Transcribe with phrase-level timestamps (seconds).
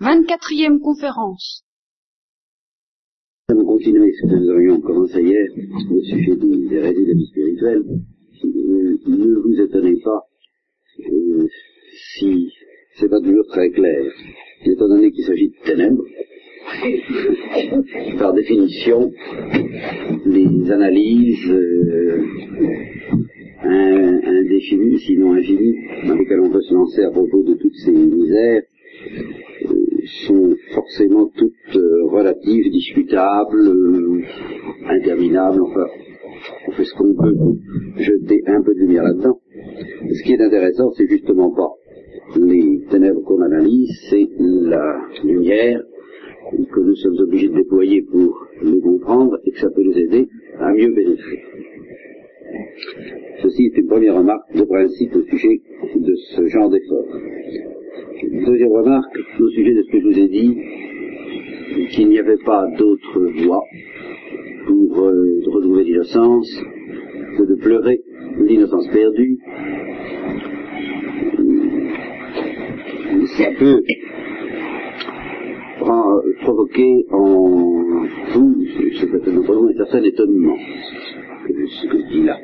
[0.00, 1.64] 24e conférence.
[3.50, 5.48] Nous continuer ce que nous avions commencé hier
[5.90, 7.82] au sujet des, des résidus spirituelle.
[8.44, 10.22] Euh, ne vous étonnez pas
[11.00, 11.48] euh,
[12.20, 12.52] si
[12.94, 14.04] c'est pas toujours très clair,
[14.64, 16.04] étant donné qu'il s'agit de ténèbres.
[18.18, 19.10] Par définition,
[20.26, 22.22] les analyses euh,
[23.64, 25.74] indéfinies, sinon infinies,
[26.06, 28.62] dans lesquelles on peut se lancer à propos de toutes ces misères,
[30.26, 34.22] sont forcément toutes euh, relatives, discutables, euh,
[34.88, 35.86] interminables, enfin,
[36.68, 37.36] on fait ce qu'on peut
[37.96, 39.40] jeter un peu de lumière là-dedans.
[40.12, 41.72] Ce qui est intéressant, c'est justement pas
[42.36, 45.82] les ténèbres qu'on analyse, c'est la lumière
[46.72, 50.28] que nous sommes obligés de déployer pour les comprendre et que ça peut nous aider
[50.58, 51.42] à mieux pénétrer.
[53.42, 55.60] Ceci est une première remarque de principe au sujet
[55.94, 57.06] de ce genre d'effort.
[58.46, 60.56] Deuxième remarque, au sujet de ce que je vous ai dit,
[61.90, 63.64] qu'il n'y avait pas d'autre voie
[64.66, 66.62] pour euh, retrouver l'innocence
[67.36, 68.00] que de pleurer
[68.38, 69.38] l'innocence perdue.
[73.36, 73.82] Ça peut
[76.40, 78.64] provoquer en vous,
[78.98, 80.56] c'est peut-être un certain étonnement,
[81.46, 82.38] ce que je dis là.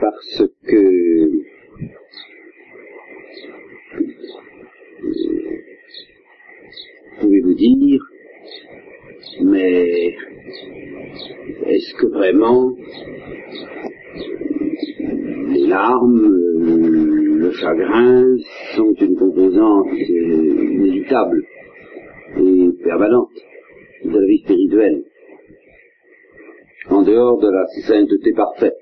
[0.00, 1.44] Parce que
[7.20, 8.00] pouvez-vous dire,
[9.42, 10.16] mais
[15.52, 16.28] les larmes,
[17.38, 18.36] le chagrin
[18.76, 21.42] sont une composante inévitable
[22.38, 23.30] et permanente
[24.04, 25.04] de la vie spirituelle,
[26.90, 28.76] en dehors de la sainteté parfaite.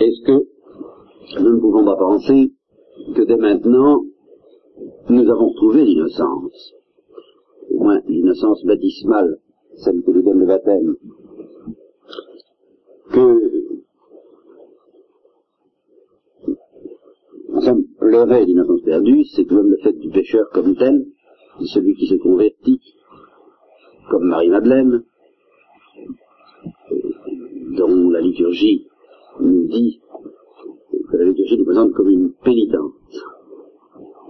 [0.00, 2.52] Est-ce que nous ne pouvons pas penser
[3.14, 4.02] que dès maintenant,
[5.08, 6.74] nous avons retrouvé l'innocence,
[7.70, 9.38] au moins l'innocence baptismale,
[9.76, 10.96] celle que nous donne le baptême,
[13.12, 13.56] que
[17.54, 21.06] enfin, le l'innocence perdue, c'est tout même le fait du pécheur comme tel,
[21.60, 22.80] de celui qui se convertit,
[24.10, 25.04] comme Marie-Madeleine,
[27.76, 28.86] dont la liturgie
[29.40, 30.00] nous dit
[31.10, 32.92] que la liturgie nous présente comme une pénitente.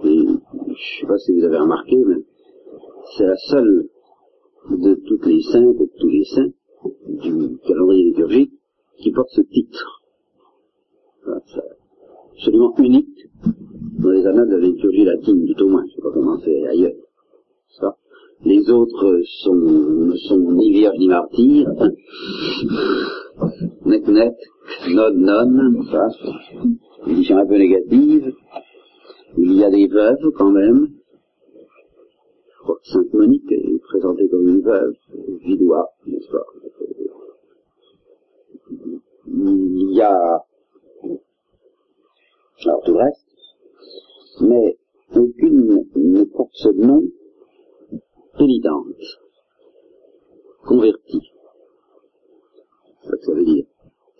[0.03, 0.37] Je ne
[0.99, 2.23] sais pas si vous avez remarqué, mais
[3.17, 3.89] c'est la seule
[4.71, 6.51] de toutes les saintes et de tous les saints
[7.07, 8.51] du calendrier liturgique
[8.97, 10.01] qui porte ce titre.
[12.35, 13.27] absolument unique
[13.99, 15.83] dans les annales de la liturgie latine, tout au moins.
[15.85, 16.93] Je ne sais pas comment c'est ailleurs.
[18.45, 21.71] Les autres sont, ne sont ni vierges ni martyrs.
[23.85, 24.35] net net,
[24.91, 26.07] non non, ça.
[27.07, 28.31] Édition un peu négative.
[29.37, 30.89] Il y a des veuves quand même.
[32.83, 34.93] Sainte Monique est présentée comme une veuve,
[35.41, 36.45] vidois, n'est-ce pas?
[39.27, 40.45] Il y a
[42.65, 43.25] alors tout le reste,
[44.41, 44.77] mais
[45.15, 47.01] aucune ne porte ce nom
[48.37, 48.87] pénitente,
[50.65, 51.31] convertie.
[53.01, 53.65] C'est ça que ça veut dire.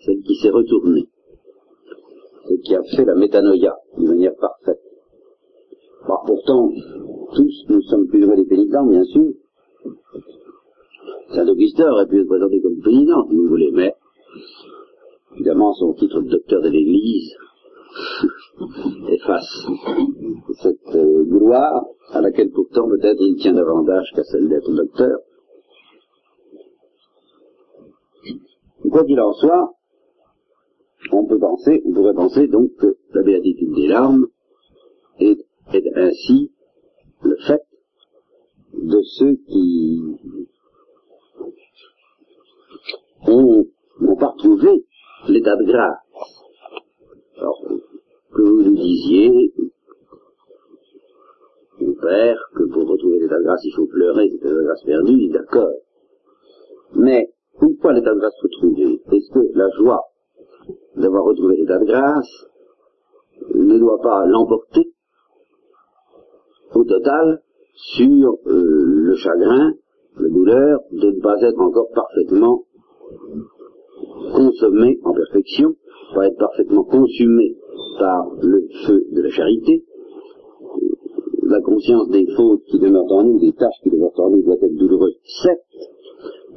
[0.00, 1.08] Celle qui s'est retournée,
[2.46, 4.80] celle qui a fait la métanoïa d'une manière parfaite.
[6.06, 6.70] Bah, pourtant,
[7.34, 9.32] tous, nous sommes plus ou moins des pénitents, bien sûr.
[11.34, 13.94] Saint Augustin aurait pu être présenté comme pénitent, si vous voulez, mais
[15.34, 17.34] évidemment, son titre de docteur de l'Église
[19.08, 19.66] efface
[20.60, 25.18] cette euh, gloire à laquelle pourtant peut-être il tient davantage qu'à celle d'être docteur.
[28.90, 29.74] Quoi qu'il en soit,
[31.12, 34.26] on peut penser, on pourrait penser donc que la béatitude des larmes
[35.72, 36.52] est ainsi
[37.22, 37.62] le fait
[38.72, 40.02] de ceux qui
[43.26, 44.84] n'ont pas retrouvé
[45.28, 45.98] l'état de grâce.
[47.36, 47.62] Alors,
[48.32, 49.52] que vous nous disiez,
[51.80, 54.82] mon père, que pour retrouver l'état de grâce, il faut pleurer, c'est l'état de grâce
[54.84, 55.72] perdu, d'accord.
[56.94, 60.02] Mais, une fois l'état de grâce retrouvé, est-ce que la joie
[60.96, 62.46] d'avoir retrouvé l'état de grâce
[63.54, 64.92] ne doit pas l'emporter
[66.74, 67.42] au total
[67.74, 69.72] sur euh, le chagrin,
[70.18, 72.64] la douleur de ne pas être encore parfaitement
[74.34, 75.74] consommé en perfection,
[76.14, 77.56] pas être parfaitement consumé
[77.98, 79.84] par le feu de la charité.
[81.42, 84.56] La conscience des fautes qui demeurent en nous, des tâches qui demeurent en nous doit
[84.60, 85.60] être douloureuse, certes,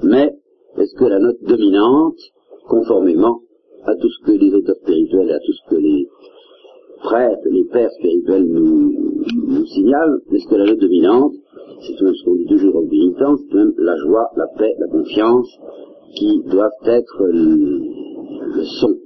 [0.04, 0.36] mais
[0.78, 2.18] est-ce que la note dominante,
[2.68, 3.42] conformément
[3.86, 6.08] à tout ce que les auteurs spirituels et à tout ce que les
[7.03, 11.33] prêtres, les pères spirituels nous, signalent, est-ce que la note dominante,
[11.81, 14.88] c'est même ce qu'on dit toujours aux militants, c'est même la joie, la paix, la
[14.88, 15.50] confiance,
[16.15, 18.98] qui doivent être le, son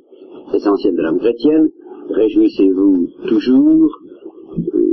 [0.53, 1.69] essentiel de l'âme chrétienne.
[2.09, 3.92] Réjouissez-vous toujours,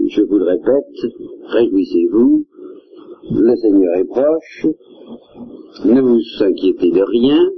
[0.09, 1.13] je vous le répète,
[1.49, 2.45] réjouissez-vous,
[3.31, 4.67] le Seigneur est proche,
[5.85, 7.51] ne vous inquiétez de rien,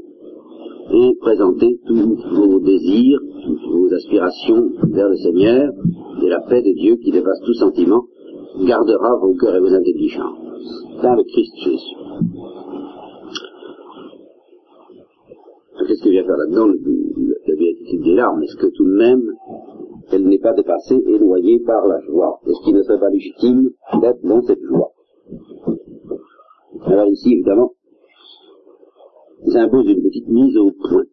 [0.93, 5.73] et présentez tous vos désirs, vos aspirations vers le Seigneur,
[6.23, 8.05] et la paix de Dieu qui dépasse tout sentiment
[8.67, 10.39] gardera vos cœurs et vos intelligences.
[11.03, 11.97] Dans le Christ Jésus.
[15.87, 16.67] Qu'est-ce que vient faire là-dedans?
[16.67, 18.43] La béatitude des larmes.
[18.43, 19.23] Est-ce que tout de même,
[20.13, 22.41] elle n'est pas dépassée et noyée par la joie?
[22.47, 23.71] Est-ce qu'il ne serait pas légitime
[24.01, 24.93] d'être dans cette joie?
[26.87, 27.73] Alors ici, évidemment,
[29.49, 31.05] ça impose une petite mise au point.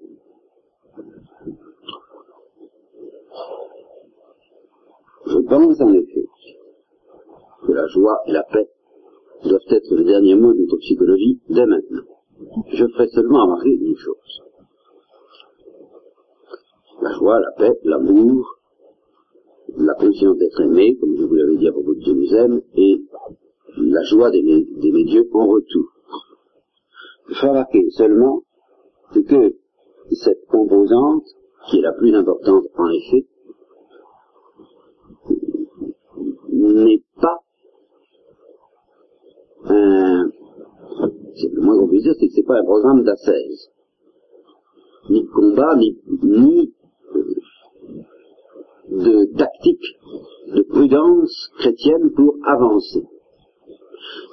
[5.31, 6.25] Je pense en effet
[7.66, 8.68] que la joie et la paix
[9.45, 12.04] doivent être le dernier mot de notre psychologie dès maintenant.
[12.74, 14.42] Je ferai seulement remarquer une chose.
[17.01, 18.57] La joie, la paix, l'amour,
[19.78, 22.62] la conscience d'être aimé, comme je vous l'avais dit à propos de Dieu nous aime,
[22.75, 23.01] et
[23.78, 25.88] la joie d'aimer Dieu en retour.
[27.30, 28.44] Je ferai remarquer seulement
[29.13, 29.56] que
[30.12, 31.25] cette composante,
[31.69, 33.28] qui est la plus importante en effet,
[36.71, 37.39] n'est pas
[39.65, 40.31] un,
[41.50, 43.69] le moins qu'on puisse c'est que c'est pas un programme d'assaise.
[45.09, 46.73] Ni de combat, ni, ni
[47.15, 47.23] euh,
[48.89, 49.97] de tactique,
[50.53, 53.03] de prudence chrétienne pour avancer.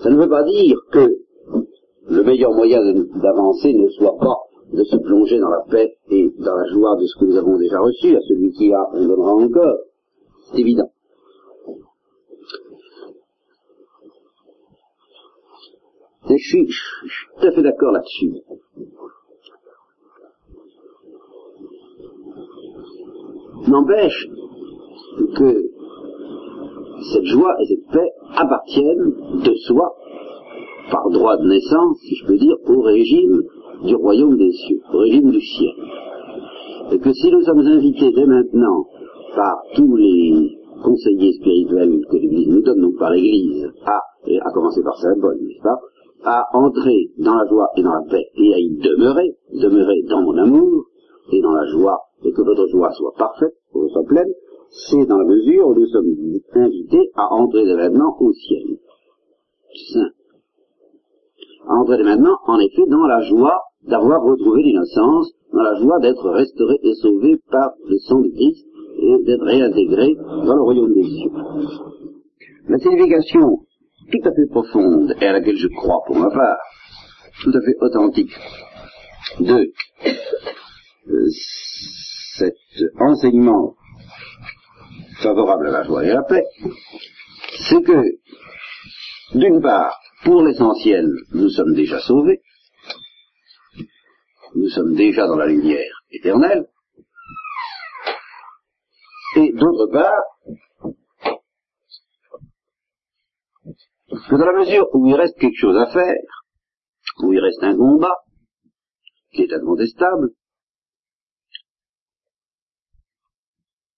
[0.03, 1.19] Ça ne veut pas dire que
[2.09, 4.39] le meilleur moyen d'avancer ne soit pas
[4.73, 7.57] de se plonger dans la paix et dans la joie de ce que nous avons
[7.59, 8.17] déjà reçu.
[8.17, 9.79] À celui qui a, on donnera encore.
[10.51, 10.91] C'est évident.
[16.37, 16.69] Je suis,
[17.41, 18.33] tout à fait d'accord là-dessus.
[23.67, 24.29] N'empêche
[25.37, 25.71] que
[27.13, 29.95] cette joie et cette paix appartiennent de soi,
[30.91, 33.43] par droit de naissance, si je peux dire, au régime
[33.85, 35.73] du royaume des cieux, au régime du ciel.
[36.93, 38.87] Et que si nous sommes invités dès maintenant
[39.37, 44.83] par tous les conseillers spirituels que l'Église nous donne, donc par l'Église, à, à commencer
[44.83, 45.79] par Saint Paul, n'est-ce pas,
[46.25, 50.23] à entrer dans la joie et dans la paix et à y demeurer, demeurer dans
[50.23, 50.87] mon amour
[51.33, 54.33] et dans la joie et que votre joie soit parfaite, que soit pleine,
[54.71, 56.15] c'est dans la mesure où nous sommes
[56.55, 58.79] invités à entrer dès maintenant au ciel.
[59.93, 60.11] Saint.
[61.69, 65.99] À entrer dès maintenant, en effet, dans la joie d'avoir retrouvé l'innocence, dans la joie
[66.01, 68.67] d'être restauré et sauvé par le sang de Christ
[69.01, 71.31] et d'être réintégré dans le royaume des cieux.
[72.69, 73.61] La signification
[74.11, 76.59] tout à fait profonde et à laquelle je crois pour ma part,
[77.43, 78.35] tout à fait authentique.
[79.41, 79.73] De
[81.09, 81.29] euh,
[82.37, 82.55] cet
[83.01, 83.75] enseignement
[85.21, 86.45] favorable à la joie et à la paix,
[87.69, 88.03] c'est que,
[89.35, 92.41] d'une part, pour l'essentiel, nous sommes déjà sauvés,
[94.55, 96.67] nous sommes déjà dans la lumière éternelle,
[99.37, 100.23] et d'autre part,
[104.09, 106.45] que dans la mesure où il reste quelque chose à faire,
[107.23, 108.17] où il reste un combat,
[109.33, 110.31] qui est incontestable,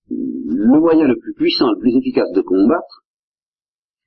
[0.08, 3.04] le moyen le plus puissant, le plus efficace de combattre,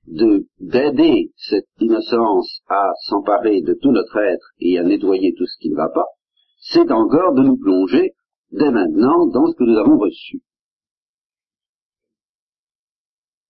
[0.06, 5.70] d'aider cette innocence à s'emparer de tout notre être et à nettoyer tout ce qui
[5.70, 6.06] ne va pas,
[6.58, 8.14] c'est encore de nous plonger
[8.50, 10.42] dès maintenant dans ce que nous avons reçu.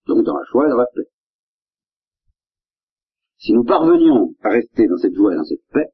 [0.07, 1.09] Donc dans la joie et dans la paix.
[3.45, 5.89] Si nous parvenions à rester dans cette joie et dans cette paix,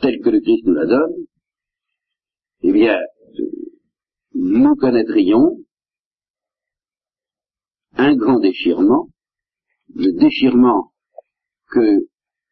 [0.00, 1.26] telle que le Christ nous la donne,
[2.62, 2.98] eh bien,
[4.34, 5.58] nous connaîtrions
[7.96, 9.10] un grand déchirement,
[9.94, 10.90] le déchirement
[11.70, 12.00] que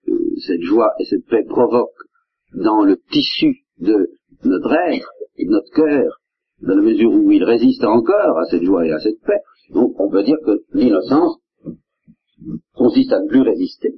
[0.08, 2.06] euh, cette joie et cette paix provoquent
[2.54, 4.12] dans le tissu de
[4.44, 6.20] notre être et de notre cœur,
[6.60, 9.40] dans la mesure où il résiste encore à cette joie et à cette paix.
[9.70, 11.41] Donc on peut dire que l'innocence
[12.74, 13.94] consiste à ne plus résister,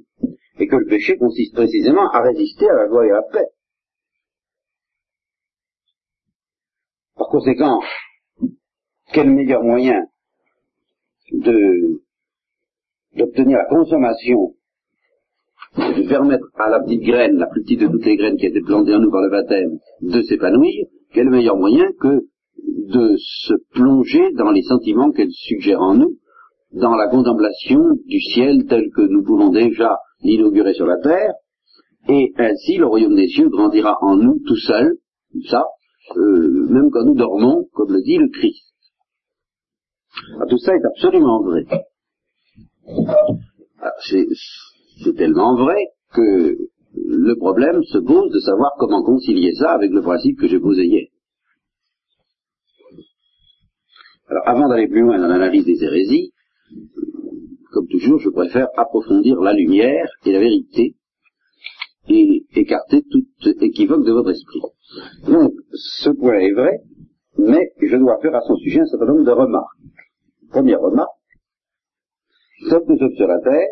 [0.58, 3.48] et que le péché consiste précisément à résister à la joie et à la paix.
[7.16, 7.80] Par conséquent,
[9.12, 10.06] quel meilleur moyen
[11.32, 12.02] de
[13.16, 14.54] d'obtenir la consommation,
[15.76, 18.48] de permettre à la petite graine, la plus petite de toutes les graines qui a
[18.48, 22.26] été plantée en nous par le baptême, de s'épanouir, quel meilleur moyen que
[22.58, 26.18] de se plonger dans les sentiments qu'elle suggère en nous,
[26.74, 31.34] dans la contemplation du ciel tel que nous pouvons déjà l'inaugurer sur la terre,
[32.08, 34.96] et ainsi le royaume des cieux grandira en nous tout seul,
[35.48, 35.64] ça,
[36.16, 38.64] euh, même quand nous dormons, comme le dit le Christ.
[40.40, 41.64] Ah, tout ça est absolument vrai.
[43.80, 45.76] Ah, c'est tellement vrai
[46.12, 46.56] que
[46.94, 50.84] le problème se pose de savoir comment concilier ça avec le principe que j'ai posé
[50.84, 51.08] hier.
[54.28, 56.32] Alors, avant d'aller plus loin dans l'analyse des hérésies,
[57.74, 60.96] comme toujours, je préfère approfondir la lumière et la vérité
[62.08, 64.60] et écarter toute équivoque de votre esprit.
[65.26, 66.82] Donc, ce point est vrai,
[67.36, 69.78] mais je dois faire à son sujet un certain nombre de remarques.
[70.50, 71.10] Première remarque,
[72.70, 73.68] comme nous sommes sur la terre,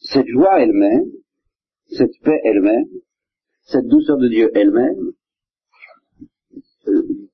[0.00, 1.10] cette joie elle-même,
[1.86, 2.86] cette paix elle-même,
[3.62, 5.12] cette douceur de Dieu elle-même,
[6.88, 7.28] euh,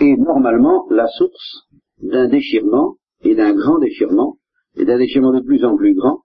[0.00, 1.68] est normalement la source
[2.04, 4.38] d'un déchirement et d'un grand déchirement,
[4.76, 6.22] et d'un déchirement de plus en plus grand,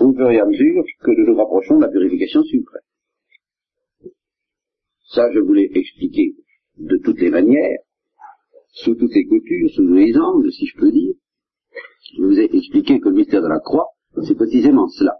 [0.00, 2.82] au fur et à mesure que nous nous rapprochons de la purification suprême.
[5.08, 6.34] Ça, je voulais expliquer
[6.78, 7.78] de toutes les manières,
[8.72, 11.14] sous toutes les coutures, sous tous les angles, si je peux dire.
[12.16, 13.88] Je vous ai expliqué que le mystère de la croix,
[14.22, 15.16] c'est précisément cela.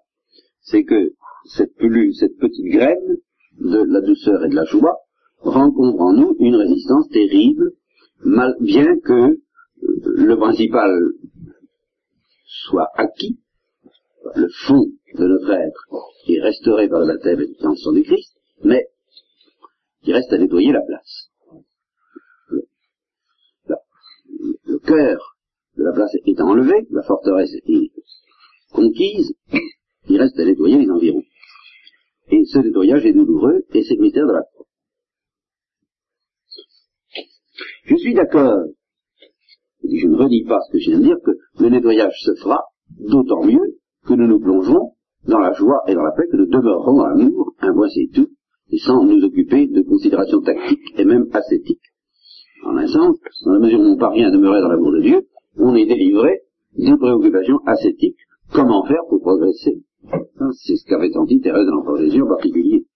[0.61, 1.13] C'est que
[1.45, 1.75] cette,
[2.19, 3.17] cette petite graine
[3.59, 4.97] de la douceur et de la joie
[5.39, 7.73] rencontre en nous une résistance terrible,
[8.21, 9.39] mal, bien que
[9.81, 10.91] le principal
[12.47, 13.39] soit acquis,
[14.35, 15.87] le fond de notre être
[16.29, 18.87] est restauré par le baptême et le sang du Christ, mais
[20.03, 21.31] il reste à nettoyer la place.
[24.67, 25.37] Le, cœur
[25.77, 27.91] de la place est enlevé, la forteresse est
[28.73, 29.35] conquise,
[30.09, 31.25] il reste à nettoyer les environs.
[32.31, 34.66] Et ce nettoyage est douloureux, et c'est le de la croix.
[37.85, 38.59] Je suis d'accord,
[39.83, 42.61] je ne redis pas ce que je viens de dire, que le nettoyage se fera
[42.99, 44.93] d'autant mieux que nous nous plongeons
[45.27, 48.11] dans la joie et dans la paix, que nous demeurerons dans l'amour, un point c'est
[48.15, 48.29] tout,
[48.71, 51.83] et sans nous occuper de considérations tactiques et même ascétiques.
[52.65, 55.21] En un sens, dans la mesure où on parvient à demeurer dans l'amour de Dieu,
[55.57, 56.41] on est délivré
[56.77, 58.19] des préoccupations ascétiques.
[58.53, 59.83] Comment faire pour progresser?
[60.53, 62.87] C'est ce qu'avait tenté Thérèse de l'Enfant Jésus en particulier.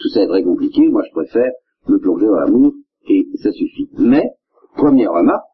[0.00, 1.50] Tout ça est très compliqué, moi je préfère
[1.88, 2.74] me plonger dans l'amour
[3.10, 3.88] et ça suffit.
[3.98, 4.24] Mais,
[4.76, 5.44] première remarque,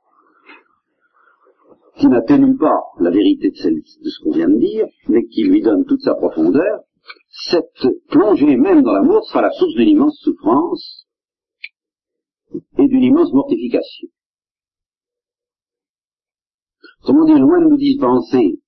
[1.98, 5.84] qui n'atténue pas la vérité de, ce qu'on vient de dire, mais qui lui donne
[5.86, 6.80] toute sa profondeur,
[7.30, 11.06] cette plongée même dans l'amour sera la source d'une immense souffrance
[12.78, 14.08] et d'une immense mortification.
[17.02, 18.60] Autrement dit, loin de nous dispenser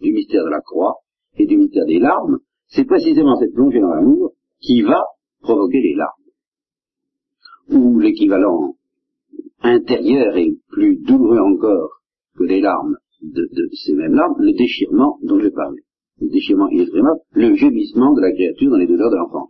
[0.00, 0.98] du mystère de la croix
[1.36, 2.38] et du mystère des larmes,
[2.68, 5.04] c'est précisément cette plongée dans l'amour qui va
[5.40, 6.17] provoquer les larmes.
[7.70, 8.76] Ou l'équivalent
[9.62, 12.00] intérieur et plus douloureux encore
[12.36, 13.48] que les larmes de,
[13.84, 15.82] ces mêmes larmes, le déchirement dont je parlais.
[16.20, 19.48] Le déchirement inexprimable, le gémissement de la créature dans les douleurs de l'enfant.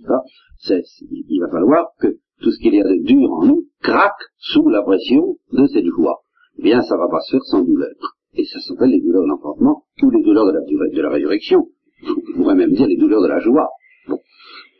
[0.00, 4.68] il va falloir que tout ce qu'il y a de dur en nous craque sous
[4.68, 6.22] la pression de cette joie.
[6.58, 7.94] Eh bien, ça va pas se faire sans douleur.
[8.34, 11.68] Et ça s'appelle les douleurs de l'enfantement ou les douleurs de la, de la résurrection.
[12.06, 13.68] On pourrait même dire les douleurs de la joie.
[14.08, 14.18] Bon.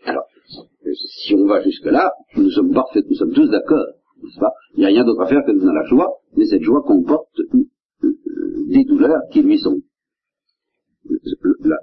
[0.05, 3.87] Alors, si on va jusque-là, nous sommes parfaits, nous sommes tous d'accord.
[4.75, 7.41] Il n'y a rien d'autre à faire que dans la joie, mais cette joie comporte
[7.41, 7.67] euh,
[8.69, 9.81] des douleurs qui lui sont.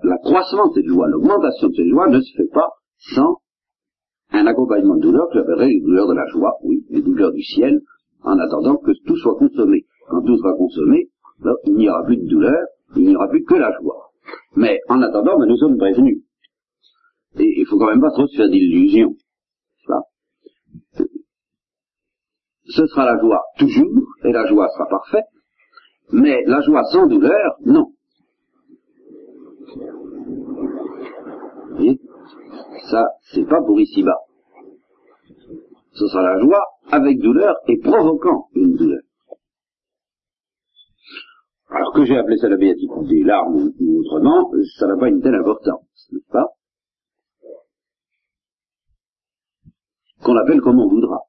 [0.04, 2.70] L'accroissement de cette joie, l'augmentation de cette joie ne se fait pas
[3.16, 3.38] sans
[4.32, 7.44] un accompagnement de douleurs que j'appellerais les douleurs de la joie, oui, les douleurs du
[7.44, 7.82] ciel,
[8.24, 9.86] en attendant que tout soit consommé.
[10.10, 11.10] Quand tout sera consommé,
[11.66, 14.12] il n'y aura plus de douleur, il n'y aura plus que la joie.
[14.56, 16.25] Mais en attendant, ben, nous sommes prévenus.
[17.38, 19.16] Et il faut quand même pas trop se faire d'illusions
[22.68, 25.26] ce sera la joie toujours, et la joie sera parfaite,
[26.12, 27.92] mais la joie sans douleur, non.
[31.70, 32.00] Vous voyez
[32.90, 34.20] Ça, c'est pas pour ici-bas.
[35.92, 39.02] Ce sera la joie avec douleur et provoquant une douleur.
[41.70, 45.22] Alors que j'ai appelé ça la béatitude des larmes ou autrement, ça n'a pas une
[45.22, 46.55] telle importance, n'est-ce pas?
[50.24, 51.22] Qu'on appelle comme on voudra.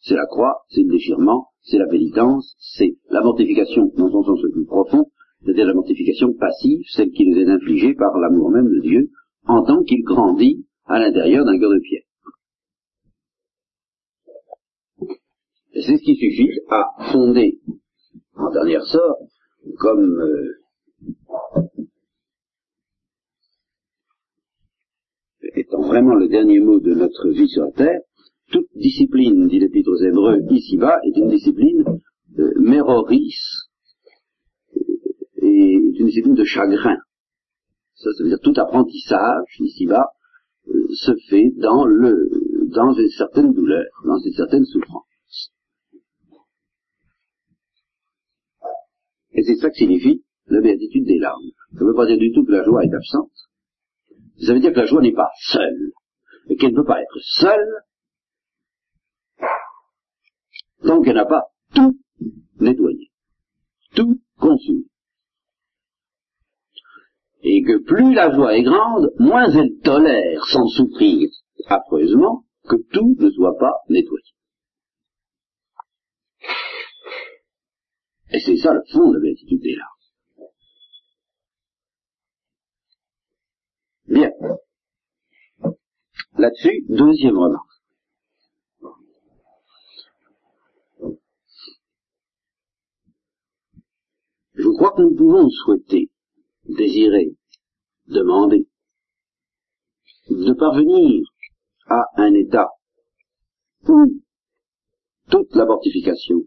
[0.00, 4.40] C'est la croix, c'est le déchirement, c'est la pénitence, c'est la mortification dans son sens
[4.42, 5.10] le plus profond,
[5.42, 9.10] c'est-à-dire la mortification passive, celle qui nous est infligée par l'amour même de Dieu,
[9.46, 12.02] en tant qu'il grandit à l'intérieur d'un cœur de pierre.
[15.72, 17.60] Et c'est ce qui suffit à fonder,
[18.36, 19.18] en dernière sort,
[19.78, 20.60] comme euh,
[25.54, 28.00] étant vraiment le dernier mot de notre vie sur la terre,
[28.50, 31.84] toute discipline, dit l'Épître aux Hébreux ici-bas, est une discipline
[32.38, 33.68] euh, méroris,
[35.42, 36.96] et est une discipline de chagrin.
[37.94, 40.06] Ça, veut dire tout apprentissage ici-bas
[40.68, 45.04] euh, se fait dans dans une certaine douleur, dans une certaine souffrance.
[49.32, 51.50] Et c'est ça que signifie la béatitude des larmes.
[51.72, 53.30] Ça ne veut pas dire du tout que la joie est absente.
[54.40, 55.92] Ça veut dire que la joie n'est pas seule,
[56.48, 57.84] et qu'elle ne peut pas être seule
[60.82, 61.98] tant qu'elle n'a pas tout
[62.58, 63.10] nettoyé,
[63.94, 64.84] tout consumé.
[67.42, 71.28] Et que plus la joie est grande, moins elle tolère sans souffrir
[71.66, 74.24] affreusement que tout ne soit pas nettoyé.
[78.32, 79.99] Et c'est ça le fond de la des larmes.
[84.10, 84.32] Bien.
[86.36, 87.70] Là-dessus, deuxième remarque.
[94.54, 96.10] Je crois que nous pouvons souhaiter,
[96.64, 97.36] désirer,
[98.08, 98.66] demander
[100.28, 101.24] de parvenir
[101.86, 102.68] à un état
[103.88, 104.20] où
[105.30, 106.42] toute la mortification,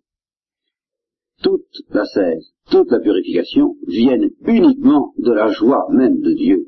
[1.41, 6.62] toute la cesse, toute la purification viennent uniquement de la joie même de Dieu,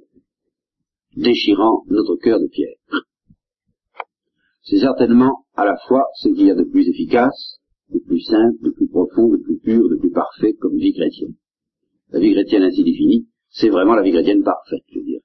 [1.15, 2.75] déchirant notre cœur de pierre.
[4.63, 7.59] C'est certainement à la fois ce qu'il y a de plus efficace,
[7.91, 11.35] de plus simple, de plus profond, de plus pur, de plus parfait comme vie chrétienne.
[12.09, 15.21] La vie chrétienne ainsi définie, c'est vraiment la vie chrétienne parfaite, je veux dire.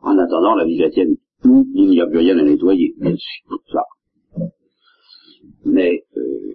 [0.00, 3.62] En attendant la vie chrétienne où il n'y a plus rien à nettoyer, bien sûr,
[3.72, 3.82] ça.
[5.64, 6.54] Mais euh,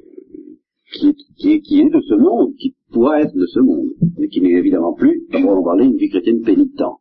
[0.94, 4.28] qui, est, qui, qui, est, de ce monde, qui pourra être de ce monde, mais
[4.28, 7.01] qui n'est évidemment plus, on va parler, une vie chrétienne pénitente.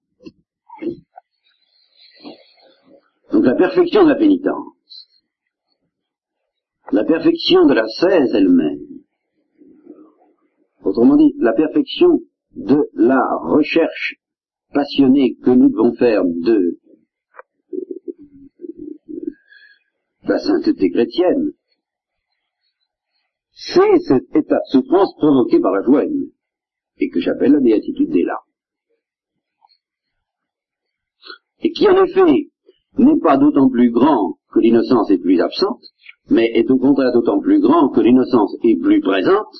[3.33, 5.25] Donc la perfection de la pénitence,
[6.91, 9.03] la perfection de la cèse elle-même,
[10.83, 12.21] autrement dit, la perfection
[12.57, 14.17] de la recherche
[14.73, 16.79] passionnée que nous devons faire de
[20.25, 21.53] la sainteté chrétienne,
[23.53, 26.05] c'est cet état de souffrance provoqué par la joie
[26.99, 28.39] et que j'appelle la béatitude des larmes.
[31.61, 32.50] Et qui en effet
[33.01, 35.83] n'est pas d'autant plus grand que l'innocence est plus absente,
[36.29, 39.55] mais est au contraire d'autant plus grand que l'innocence est plus présente,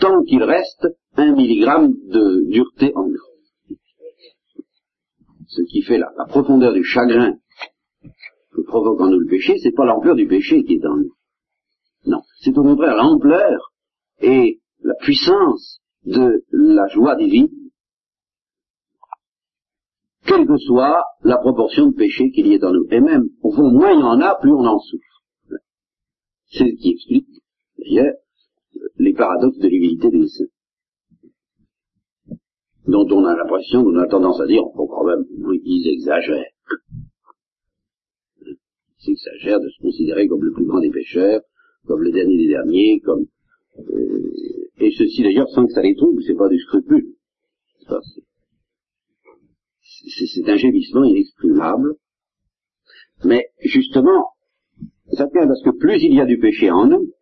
[0.00, 3.76] tant qu'il reste un milligramme de dureté en nous.
[5.46, 7.34] Ce qui fait la, profondeur du chagrin
[8.02, 11.14] que provoque en nous le péché, c'est pas l'ampleur du péché qui est en nous.
[12.06, 13.72] Non, c'est au contraire l'ampleur
[14.20, 17.48] et la puissance de la joie divine,
[20.28, 22.86] quelle que soit la proportion de péché qu'il y ait en nous.
[22.90, 25.04] Et même, au fond, moins il y en a, plus on en souffre.
[26.50, 27.42] C'est ce qui explique,
[27.78, 28.14] d'ailleurs,
[28.98, 30.44] les paradoxes de l'humilité des saints
[32.86, 36.52] dont on a l'impression, on a tendance à dire, oh, quand même, oui, ils exagèrent.
[38.46, 38.56] Ils
[38.98, 41.42] s'exagèrent de se considérer comme le plus grand des pécheurs,
[41.86, 43.26] comme le dernier des derniers, comme
[43.78, 44.32] euh,
[44.80, 47.14] et ceci d'ailleurs sans que ça les trouble, c'est pas du scrupule.
[50.46, 51.94] Un gémissement inexprimable.
[53.24, 54.28] Mais justement,
[55.12, 57.12] ça tient parce que plus il y a du péché en nous,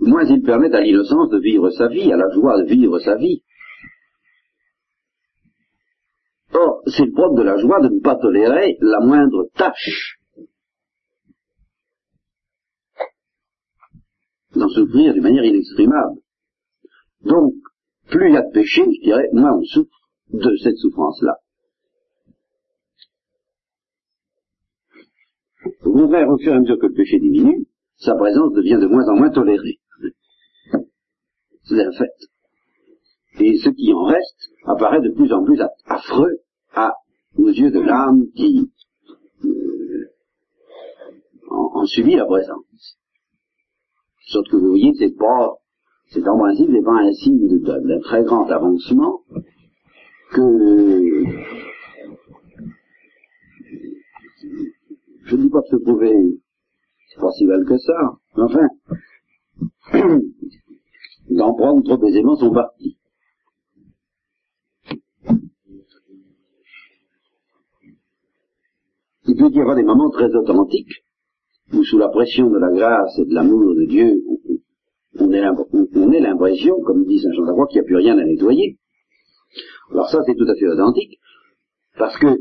[0.00, 3.16] moins il permet à l'innocence de vivre sa vie, à la joie de vivre sa
[3.16, 3.42] vie.
[6.52, 10.20] Or, c'est le propre de la joie de ne pas tolérer la moindre tâche
[14.54, 16.20] d'en souffrir d'une manière inexprimable.
[17.22, 17.54] Donc,
[18.08, 21.36] plus il y a de péché, je dirais, moins on souffre de cette souffrance-là.
[25.84, 28.86] Au contraire, au fur et à mesure que le péché diminue, sa présence devient de
[28.86, 29.78] moins en moins tolérée.
[31.64, 32.12] C'est un fait.
[33.40, 36.38] Et ce qui en reste apparaît de plus en plus affreux
[36.74, 36.92] à,
[37.36, 38.70] aux yeux de l'âme qui
[39.44, 40.10] euh,
[41.50, 42.98] en, subit la présence.
[44.26, 45.54] Sauf que vous voyez, c'est pas,
[46.10, 49.22] c'est en principe, c'est pas un signe d'un très grand avancement
[50.34, 51.24] que
[55.24, 56.12] je ne dis pas que se trouver
[57.14, 58.68] c'est pas si mal que ça, mais enfin,
[61.30, 62.98] d'en prendre trop aisément son parti.
[69.26, 71.04] Il peut y avoir des moments très authentiques
[71.72, 74.22] où sous la pression de la grâce et de l'amour de Dieu,
[75.18, 78.76] on ait l'impression, comme dit Saint Jean d'Arrois, qu'il n'y a plus rien à nettoyer.
[79.90, 81.18] Alors ça, c'est tout à fait authentique.
[81.96, 82.38] Parce que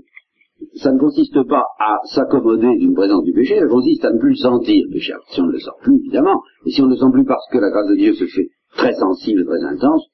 [0.76, 4.30] ça ne consiste pas à s'accommoder d'une présence du péché, ça consiste à ne plus
[4.30, 5.13] le sentir, péché.
[5.30, 7.45] Si on ne le sent plus, évidemment, et si on ne le sent plus parce
[7.52, 10.08] que la grâce de Dieu se fait très sensible, très intense,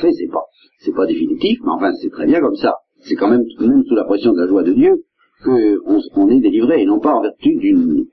[0.00, 0.44] fait, c'est pas,
[0.80, 2.74] c'est pas définitif, mais enfin, c'est très bien comme ça.
[3.04, 5.04] C'est quand même, même sous la pression de la joie de Dieu,
[5.44, 8.06] qu'on on est délivré, et non pas en vertu d'une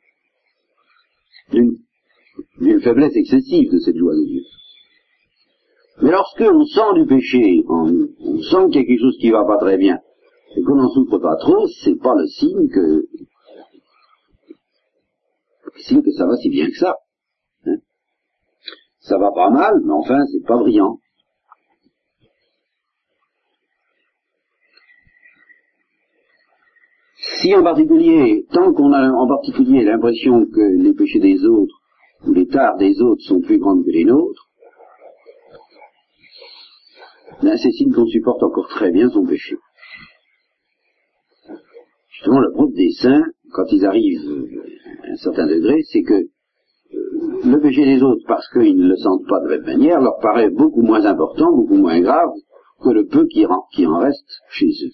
[2.82, 4.42] faiblesse excessive de cette joie de Dieu.
[6.02, 9.32] Mais lorsque on sent du péché, on, on sent qu'il y a quelque chose qui
[9.32, 10.00] va pas très bien,
[10.56, 13.06] et qu'on n'en souffre pas trop, c'est pas le signe que
[15.76, 16.96] le signe que ça va si bien que ça.
[17.66, 17.78] Hein.
[19.00, 21.00] ça va pas mal, mais enfin c'est pas brillant.
[27.42, 31.82] Si en particulier, tant qu'on a en particulier l'impression que les péchés des autres
[32.26, 34.49] ou les tares des autres sont plus grandes que les nôtres,
[37.42, 39.56] ben c'est signe qu'on supporte encore très bien son péché.
[42.12, 43.24] Justement, le propre des saints,
[43.54, 44.46] quand ils arrivent
[45.04, 46.28] à un certain degré, c'est que euh,
[47.46, 50.50] le péché des autres, parce qu'ils ne le sentent pas de la manière, leur paraît
[50.50, 52.32] beaucoup moins important, beaucoup moins grave
[52.84, 54.92] que le peu qui, qui en reste chez eux.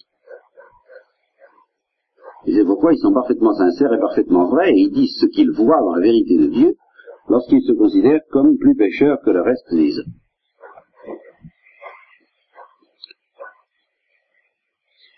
[2.46, 5.50] Et c'est pourquoi ils sont parfaitement sincères et parfaitement vrais, et ils disent ce qu'ils
[5.50, 6.74] voient dans la vérité de Dieu
[7.28, 10.14] lorsqu'ils se considèrent comme plus pécheurs que le reste des hommes.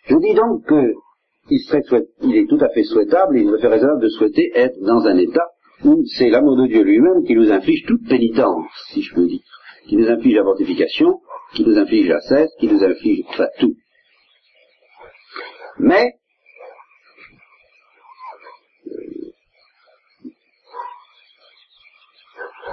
[0.09, 1.83] Je dis donc qu'il serait
[2.23, 5.07] il est tout à fait souhaitable, et il me fait raisonnable de souhaiter être dans
[5.07, 5.47] un état
[5.85, 9.41] où c'est l'amour de Dieu lui-même qui nous inflige toute pénitence, si je peux dire,
[9.87, 11.21] qui nous inflige la mortification,
[11.55, 13.75] qui nous inflige la cesse, qui nous inflige, enfin tout.
[15.79, 16.15] Mais,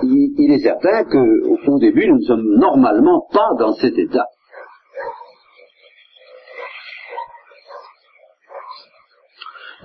[0.03, 4.25] il, est certain qu'au début, nous ne sommes normalement pas dans cet état.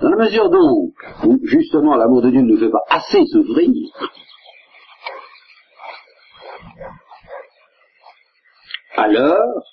[0.11, 0.93] la mesure donc
[1.25, 3.69] où justement l'amour de Dieu ne fait pas assez s'ouvrir,
[8.97, 9.63] alors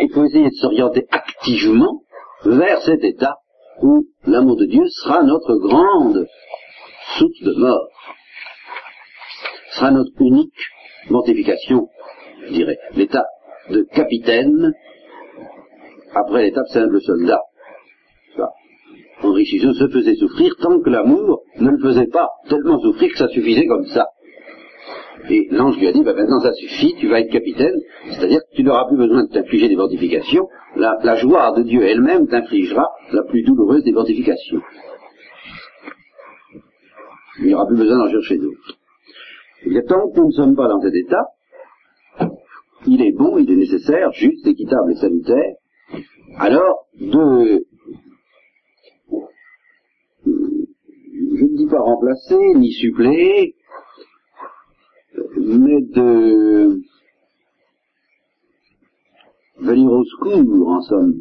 [0.00, 2.02] il faut essayer de s'orienter activement
[2.44, 3.36] vers cet état
[3.82, 6.26] où l'amour de Dieu sera notre grande
[7.18, 7.88] source de mort,
[9.72, 10.52] sera notre unique
[11.10, 11.88] mortification,
[12.46, 13.24] je dirais, l'état
[13.70, 14.72] de capitaine
[16.14, 17.40] après l'étape simple soldat.
[19.24, 23.28] Henri se faisait souffrir tant que l'amour ne le faisait pas tellement souffrir que ça
[23.28, 24.06] suffisait comme ça.
[25.30, 27.74] Et l'ange lui a dit, bah, maintenant ça suffit, tu vas être capitaine,
[28.10, 31.82] c'est-à-dire que tu n'auras plus besoin de t'infliger des mortifications, la, la joie de Dieu
[31.82, 34.60] elle-même t'infligera la plus douloureuse des mortifications.
[37.40, 38.78] Il n'y aura plus besoin d'en chercher d'autres.
[39.64, 41.24] Et bien, tant que nous ne sommes pas dans cet état,
[42.86, 45.54] il est bon, il est nécessaire, juste, équitable et salutaire,
[46.38, 47.64] alors de
[51.56, 53.54] dis pas remplacer, ni suppléer,
[55.36, 56.80] mais de
[59.58, 61.20] venir au secours, en somme,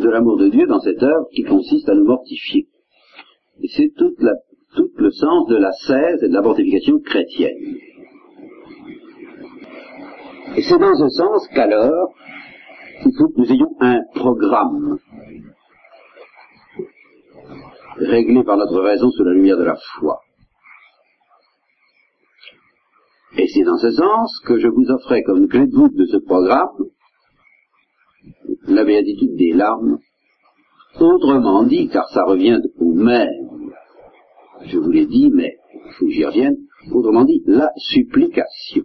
[0.00, 2.68] de l'amour de Dieu dans cette œuvre qui consiste à nous mortifier.
[3.60, 7.76] Et c'est tout le sens de la cèse et de la mortification chrétienne.
[10.56, 12.12] Et c'est dans ce sens qu'alors,
[13.04, 14.98] il faut que nous ayons un programme
[17.96, 20.20] réglé par notre raison sous la lumière de la foi.
[23.36, 26.18] Et c'est dans ce sens que je vous offrais comme clé de voûte de ce
[26.18, 26.68] programme
[28.66, 29.98] la béatitude des larmes,
[31.00, 33.72] autrement dit, car ça revient au même,
[34.66, 36.56] je vous l'ai dit, mais il faut que j'y revienne,
[36.92, 38.84] autrement dit, la supplication.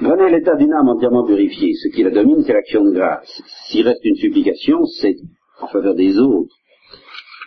[0.00, 1.74] Prenez l'état d'une âme entièrement purifiée.
[1.74, 3.42] Ce qui la domine, c'est l'action de grâce.
[3.66, 5.16] S'il reste une supplication, c'est
[5.60, 6.54] en faveur des autres,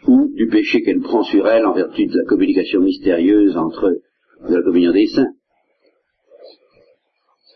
[0.08, 3.90] ou du péché qu'elle prend sur elle en vertu de la communication mystérieuse entre
[4.50, 5.32] de la communion des saints,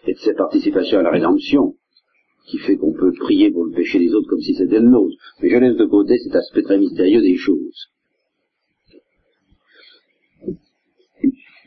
[0.08, 1.76] et de cette participation à la rédemption,
[2.48, 5.16] qui fait qu'on peut prier pour le péché des autres comme si c'était le nôtre.
[5.42, 7.90] Mais je laisse de côté cet aspect très mystérieux des choses.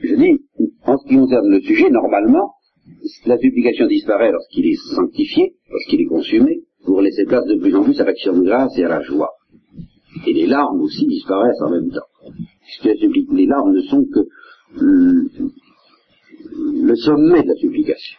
[0.00, 0.44] Je dis,
[0.84, 2.54] en ce qui concerne le sujet, normalement,
[3.26, 7.84] la supplication disparaît lorsqu'il est sanctifié, lorsqu'il est consumé, pour laisser place de plus en
[7.84, 9.30] plus à l'action de grâce et à la joie.
[10.26, 12.08] Et les larmes aussi disparaissent en même temps.
[12.84, 14.20] Les larmes ne sont que
[16.82, 18.18] le sommet de la supplication.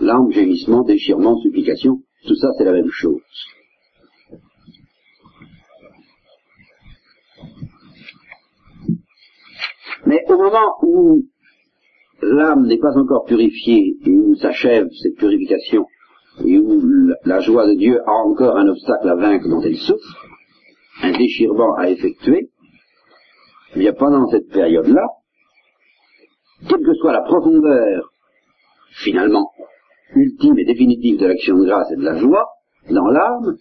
[0.00, 3.20] Larmes, gémissement, déchirement, supplication, tout ça c'est la même chose.
[10.06, 11.24] Mais au moment où
[12.22, 15.86] l'âme n'est pas encore purifiée et où s'achève cette purification
[16.44, 16.80] et où
[17.24, 20.26] la joie de Dieu a encore un obstacle à vaincre dont elle souffre,
[21.02, 22.50] un déchirement à effectuer,
[23.74, 25.06] bien pendant cette période-là,
[26.68, 28.12] quelle que soit la profondeur,
[29.02, 29.50] finalement,
[30.14, 32.46] ultime et définitive de l'action de grâce et de la joie,
[32.90, 33.56] dans l'âme,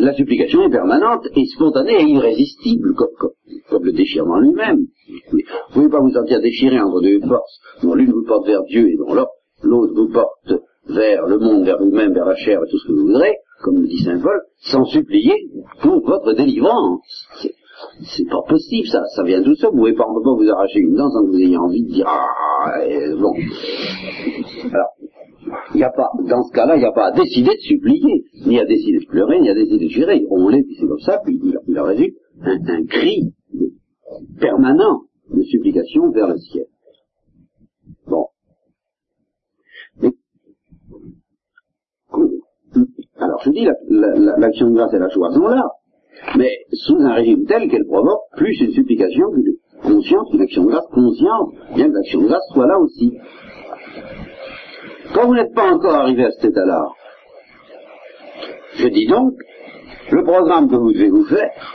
[0.00, 4.86] la supplication est permanente et spontanée et irrésistible, comme, le déchirement lui-même.
[5.30, 5.42] Vous ne
[5.72, 8.96] pouvez pas vous sentir déchiré entre deux forces, dont l'une vous porte vers Dieu et
[8.96, 12.88] dont l'autre vous porte vers le monde, vers vous-même, vers la chair et tout ce
[12.88, 15.34] que vous voudrez, comme le dit Saint Paul, sans supplier
[15.82, 17.26] pour votre délivrance.
[18.02, 19.02] C'est pas possible, ça.
[19.14, 19.70] Ça vient tout seul.
[19.70, 22.06] Vous pouvez pas, pas vous arracher une dent sans que vous ayez envie de dire
[22.08, 22.72] ah,
[23.18, 23.32] bon.
[24.72, 24.88] Alors,
[25.74, 28.24] il n'y a pas, dans ce cas-là, il n'y a pas à décider de supplier,
[28.46, 30.26] ni à décider de pleurer, ni à décider de gérer.
[30.30, 33.32] On l'est, puis c'est comme ça, puis il, il a résulté un, un cri
[34.40, 36.66] permanent de supplication vers le ciel.
[38.06, 38.26] Bon.
[43.18, 45.70] Alors je dis, l'action la, de grâce et la joie sont là,
[46.36, 50.68] mais sous un régime tel qu'elle provoque plus une supplication qu'une conscience, une action de
[50.68, 53.16] grâce consciente, bien que l'action de grâce soit là aussi.
[55.14, 56.84] Quand vous n'êtes pas encore arrivé à cet état-là,
[58.76, 59.34] je dis donc,
[60.10, 61.74] le programme que vous devez vous faire,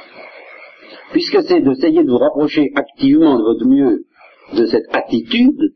[1.12, 4.06] puisque c'est d'essayer de vous rapprocher activement de votre mieux
[4.54, 5.74] de cette attitude,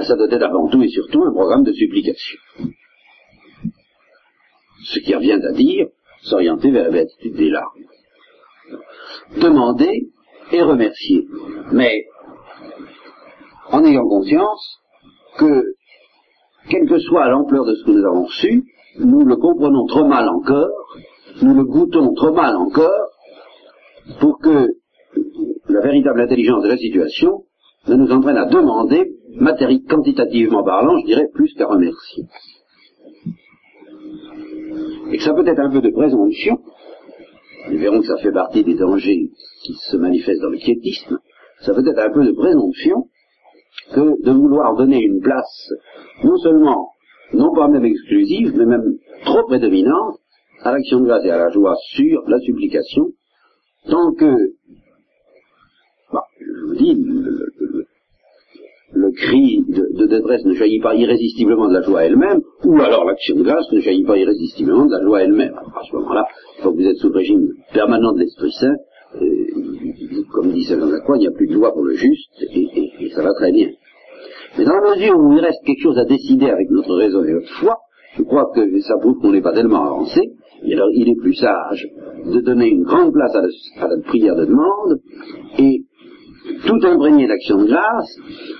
[0.00, 2.38] ça doit être avant tout et surtout un programme de supplication.
[4.84, 5.86] Ce qui revient à dire
[6.22, 7.84] s'orienter vers la béatitude des larmes.
[9.40, 10.08] Demander
[10.52, 11.26] et remercier,
[11.72, 12.04] mais
[13.70, 14.80] en ayant conscience
[15.38, 15.64] que,
[16.70, 18.64] quelle que soit l'ampleur de ce que nous avons reçu,
[18.98, 20.70] nous le comprenons trop mal encore,
[21.42, 23.08] nous le goûtons trop mal encore,
[24.20, 24.68] pour que
[25.68, 27.44] la véritable intelligence de la situation
[27.88, 29.12] ne nous entraîne à demander,
[29.88, 32.24] quantitativement parlant, je dirais, plus qu'à remercier.
[35.12, 36.58] Et que ça peut être un peu de présomption,
[37.70, 39.30] nous verrons que ça fait partie des dangers
[39.62, 41.18] qui se manifestent dans le quiétisme,
[41.62, 43.06] ça peut être un peu de présomption
[43.94, 45.72] que de vouloir donner une place,
[46.24, 46.90] non seulement,
[47.32, 50.18] non pas même exclusive, mais même trop prédominante,
[50.62, 53.06] à l'action de grâce et à la joie sur la supplication,
[53.88, 54.34] tant que,
[56.12, 56.94] bah, je vous dis,
[58.92, 63.36] le cri de, détresse ne jaillit pas irrésistiblement de la joie elle-même, ou alors l'action
[63.36, 65.54] de grâce ne jaillit pas irrésistiblement de la joie elle-même.
[65.54, 66.26] À ce moment-là,
[66.62, 68.74] que vous êtes sous le régime permanent de l'Esprit Saint,
[70.32, 73.10] comme dit Saint la Croix, il n'y a plus de loi pour le juste, et,
[73.14, 73.68] ça va très bien.
[74.58, 77.32] Mais dans la mesure où il reste quelque chose à décider avec notre raison et
[77.32, 77.76] notre foi,
[78.16, 80.20] je crois que ça prouve qu'on n'est pas tellement avancé,
[80.64, 81.86] et alors il est plus sage
[82.26, 85.00] de donner une grande place à la prière de demande,
[85.58, 85.84] et
[86.66, 88.16] tout imprégné d'action de grâce,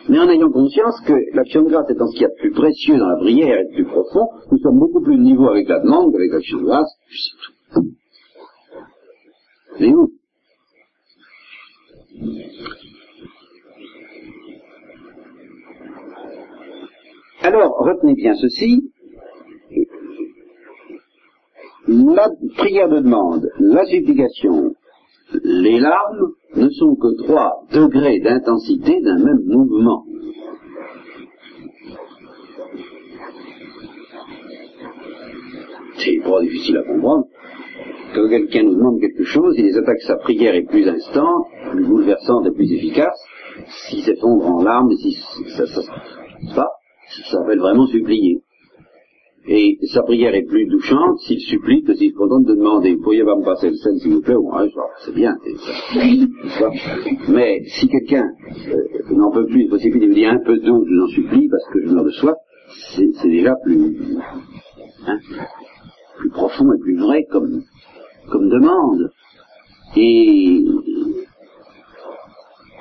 [0.09, 2.53] mais en ayant conscience que l'action de grâce étant ce qu'il y a de plus
[2.53, 5.69] précieux dans la prière et de plus profond, nous sommes beaucoup plus de niveau avec
[5.69, 6.91] la demande qu'avec l'action de grâce,
[9.81, 10.13] Mais où?
[17.43, 18.93] Alors, retenez bien ceci,
[21.89, 24.75] la prière de demande, la supplication,
[25.43, 30.05] les larmes ne sont que trois degrés d'intensité d'un même mouvement.
[35.97, 37.25] C'est pas difficile à comprendre.
[38.15, 41.87] Quand quelqu'un nous demande quelque chose, il attaque que sa prière est plus instante, plus
[41.87, 43.19] bouleversante et plus efficace,
[43.67, 45.15] s'il s'effondre en larmes, si
[45.57, 46.67] ça, ça
[47.31, 48.43] s'appelle vraiment supplier.
[49.47, 53.03] Et sa prière est plus douchante s'il supplie que s'il se contente de demander, vous
[53.03, 54.35] pourriez pas me passer le sel s'il vous plaît,
[55.05, 55.35] c'est bien,
[57.29, 58.29] mais si quelqu'un
[58.69, 61.49] euh, n'en peut plus, il possible de dire un peu d'eau, je vous en supplie,
[61.49, 62.37] parce que je meurs de soif,
[62.95, 64.19] c'est déjà plus,
[65.07, 65.19] hein,
[66.19, 67.63] plus profond et plus vrai comme,
[68.31, 69.11] comme demande.
[69.97, 70.63] Et,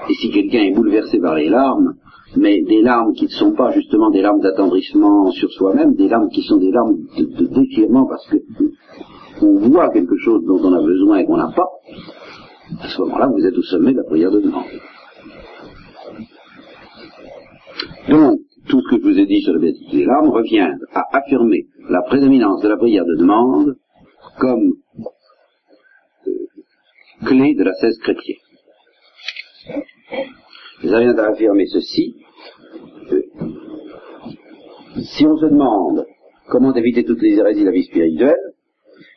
[0.10, 1.96] et si quelqu'un est bouleversé par les larmes,
[2.36, 6.30] mais des larmes qui ne sont pas justement des larmes d'attendrissement sur soi-même, des larmes
[6.30, 8.38] qui sont des larmes de, de parce que
[9.42, 11.70] on voit quelque chose dont on a besoin et qu'on n'a pas,
[12.82, 14.66] à ce moment-là, vous êtes au sommet de la prière de demande.
[18.10, 21.04] Donc, tout ce que je vous ai dit sur le béatitude des larmes revient à
[21.18, 23.76] affirmer la prédominance de la prière de demande
[24.40, 24.74] comme
[26.28, 26.32] euh,
[27.26, 28.38] clé de la cesse chrétienne.
[30.82, 32.16] Ça vient à affirmer ceci.
[35.02, 36.06] si on se demande
[36.50, 38.54] comment éviter toutes les hérésies de la vie spirituelle,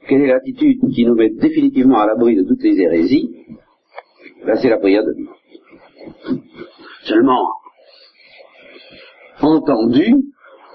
[0.09, 3.31] quelle est l'attitude qui nous met définitivement à l'abri de toutes les hérésies,
[4.45, 5.29] là c'est la prière de Dieu.
[7.05, 7.47] Seulement,
[9.41, 10.15] entendu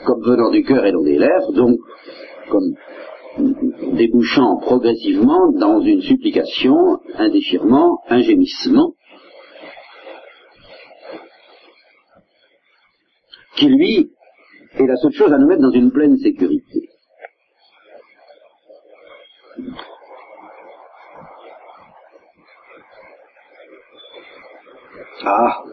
[0.05, 1.79] comme venant du cœur et non des lèvres, donc
[2.49, 2.75] comme
[3.93, 8.93] débouchant progressivement dans une supplication, un déchirement, un gémissement,
[13.57, 14.11] qui lui
[14.77, 16.89] est la seule chose à nous mettre dans une pleine sécurité.
[25.25, 25.63] Ah,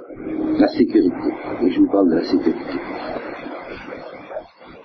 [0.59, 1.29] la sécurité.
[1.63, 2.79] Et je vous parle de la sécurité.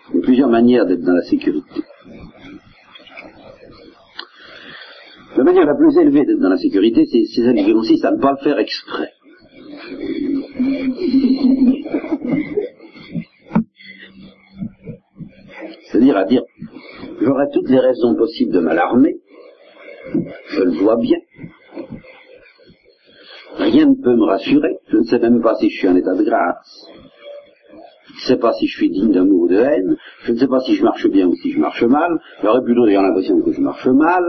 [0.09, 1.81] Il y a plusieurs manières d'être dans la sécurité.
[5.37, 8.19] La manière la plus élevée d'être dans la sécurité, c'est celle qui consiste à ne
[8.19, 9.13] pas le faire exprès.
[15.99, 16.43] C'est-à-dire à dire,
[17.19, 19.17] j'aurai toutes les raisons possibles de m'alarmer,
[20.47, 21.17] je le vois bien,
[23.57, 26.15] rien ne peut me rassurer, je ne sais même pas si je suis en état
[26.15, 26.85] de grâce,
[28.07, 30.47] je ne sais pas si je suis digne d'amour ou de haine, je ne sais
[30.47, 33.51] pas si je marche bien ou si je marche mal, j'aurais plutôt d'ailleurs l'impression que
[33.51, 34.23] je marche mal,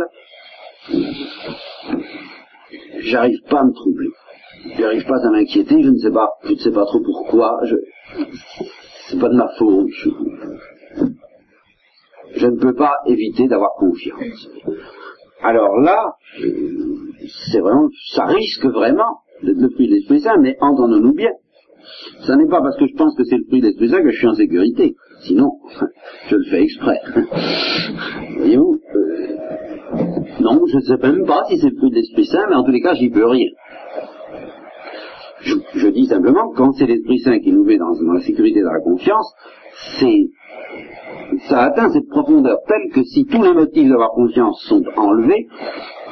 [2.99, 4.11] j'arrive pas à me troubler,
[4.77, 7.77] j'arrive pas à m'inquiéter, je ne sais pas, je ne sais pas trop pourquoi, je,
[9.07, 9.87] c'est pas de ma faute,
[12.37, 14.49] je, ne peux pas éviter d'avoir confiance.
[15.43, 21.15] Alors là, c'est vraiment, ça risque vraiment d'être le fruit de l'Esprit Saint, mais entendons-nous
[21.15, 21.31] bien.
[22.21, 24.11] Ce n'est pas parce que je pense que c'est le fruit de l'Esprit Saint que
[24.11, 24.95] je suis en sécurité.
[25.23, 25.51] Sinon,
[26.29, 27.01] je le fais exprès.
[28.37, 29.37] Voyez-vous euh,
[30.41, 32.65] Non, je ne sais même pas si c'est le fruit de l'Esprit Saint, mais en
[32.65, 33.49] tous les cas, j'y peux rien.
[35.41, 38.61] Je, je dis simplement, quand c'est l'Esprit Saint qui nous met dans, dans la sécurité,
[38.63, 39.35] dans la confiance,
[39.99, 40.29] c'est
[41.49, 45.49] ça atteint cette profondeur telle que si tous les motifs d'avoir confiance sont enlevés,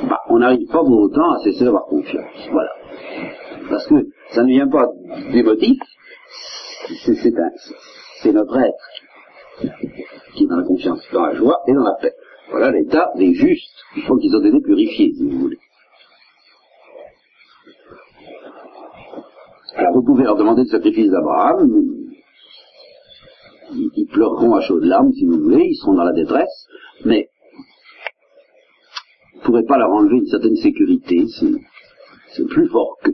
[0.09, 2.49] bah, on n'arrive pas pour autant à cesser d'avoir confiance.
[2.51, 2.71] Voilà.
[3.69, 4.87] Parce que ça ne vient pas
[5.33, 5.83] des motifs,
[7.05, 8.89] c'est notre être
[10.35, 12.13] qui est dans la confiance, dans la joie et dans la paix.
[12.51, 13.85] Voilà l'état des justes.
[13.97, 15.59] Il faut qu'ils ont été purifiés, si vous voulez.
[19.77, 21.69] Alors vous pouvez leur demander le sacrifice d'Abraham,
[23.73, 26.67] ils, pleureront à chaudes larmes, si vous voulez, ils seront dans la détresse,
[27.05, 27.29] mais
[29.33, 31.27] vous ne pourrez pas leur enlever une certaine sécurité,
[32.33, 33.11] c'est plus fort que.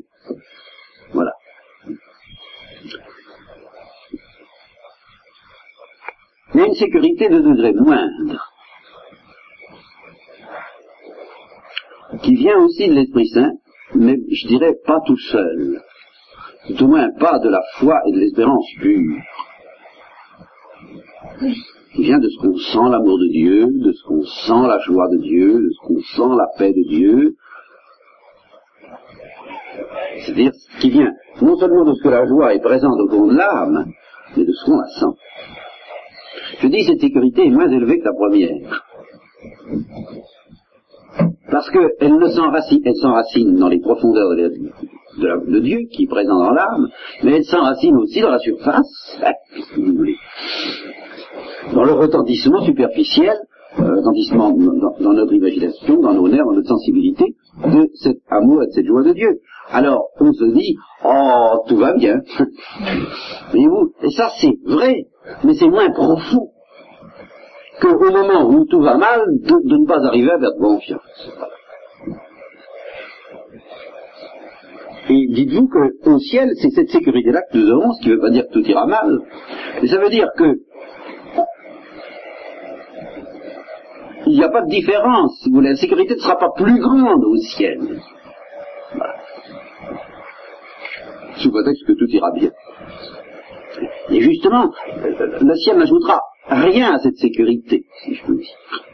[1.13, 1.33] Voilà.
[6.55, 8.53] Il y a une sécurité de degré moindre,
[12.23, 13.53] qui vient aussi de l'Esprit Saint,
[13.95, 15.83] mais je dirais pas tout seul,
[16.69, 19.21] tout au moins pas de la foi et de l'espérance pure
[21.95, 25.09] qui vient de ce qu'on sent l'amour de Dieu, de ce qu'on sent la joie
[25.09, 27.37] de Dieu, de ce qu'on sent la paix de Dieu.
[30.25, 33.37] C'est-à-dire qui vient non seulement de ce que la joie est présente au fond de
[33.37, 33.87] l'âme,
[34.37, 35.19] mais de ce qu'on la sent.
[36.61, 38.85] Je dis cette sécurité est moins élevée que la première.
[41.51, 46.37] Parce qu'elle ne s'enracine, elle s'enracine dans les profondeurs de, de, Dieu qui est présent
[46.39, 46.89] dans l'âme,
[47.23, 49.21] mais elle s'enracine aussi dans la surface,
[49.73, 50.17] si vous voulez
[51.75, 53.37] dans le retentissement superficiel,
[53.79, 57.35] euh, retentissement dans, notre imagination, dans nos nerfs, dans notre sensibilité,
[57.65, 59.41] de cet amour et de cette joie de Dieu.
[59.71, 62.21] Alors, on se dit, oh, tout va bien.
[63.51, 65.07] Voyez-vous Et ça, c'est vrai,
[65.43, 66.51] mais c'est moins profond
[67.81, 71.31] qu'au moment où tout va mal, de, ne pas arriver à faire confiance.
[75.11, 78.31] Et dites-vous qu'au ciel, c'est cette sécurité-là que nous aurons, ce qui ne veut pas
[78.31, 79.19] dire que tout ira mal,
[79.83, 80.61] mais ça veut dire que
[84.27, 85.39] il n'y a pas de différence.
[85.41, 85.71] Si vous voulez.
[85.71, 87.81] La sécurité ne sera pas plus grande au ciel.
[88.95, 89.15] Voilà.
[91.37, 92.51] Sous prétexte que tout ira bien.
[94.11, 94.71] Et justement,
[95.41, 98.85] le ciel n'ajoutera rien à cette sécurité, si je peux dire.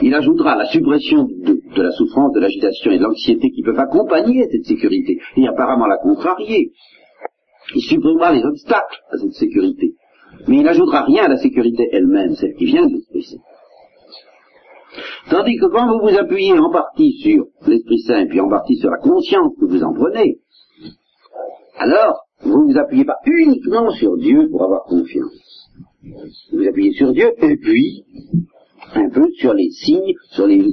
[0.00, 3.78] Il ajoutera la suppression de, de la souffrance, de l'agitation et de l'anxiété qui peuvent
[3.78, 6.70] accompagner cette sécurité, et apparemment la contrarier.
[7.74, 9.94] Il supprimera les obstacles à cette sécurité
[10.46, 13.42] mais il n'ajoutera rien à la sécurité elle-même, celle qui vient de l'Esprit Saint.
[15.30, 18.90] Tandis que quand vous vous appuyez en partie sur l'Esprit Saint, puis en partie sur
[18.90, 20.38] la conscience que vous en prenez,
[21.78, 25.68] alors vous ne vous appuyez pas uniquement sur Dieu pour avoir confiance.
[26.52, 28.04] Vous vous appuyez sur Dieu et puis
[28.94, 30.64] un peu sur les signes, sur les,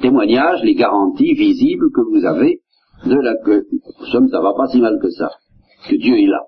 [0.00, 2.60] témoignages, les garanties visibles que vous avez
[3.04, 3.66] de la que,
[4.12, 5.28] somme, ça va pas si mal que ça,
[5.88, 6.40] que Dieu est là.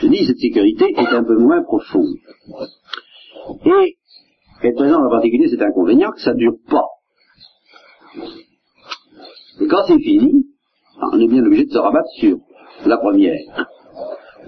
[0.00, 2.16] Je dis, cette sécurité est un peu moins profonde.
[3.66, 3.96] Et
[4.62, 6.86] elle présente en particulier cet inconvénient que ça ne dure pas.
[9.68, 10.46] quand c'est fini,
[11.12, 12.38] on est bien obligé de se rabattre sur
[12.86, 13.38] la première.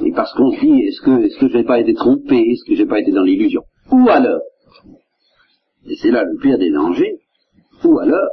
[0.04, 2.64] Et parce qu'on se dit, est-ce que, est-ce que je n'ai pas été trompé, est-ce
[2.64, 3.62] que je n'ai pas été dans l'illusion?
[3.90, 4.40] Ou alors,
[5.86, 7.18] et c'est là le pire des dangers,
[7.84, 8.30] ou alors,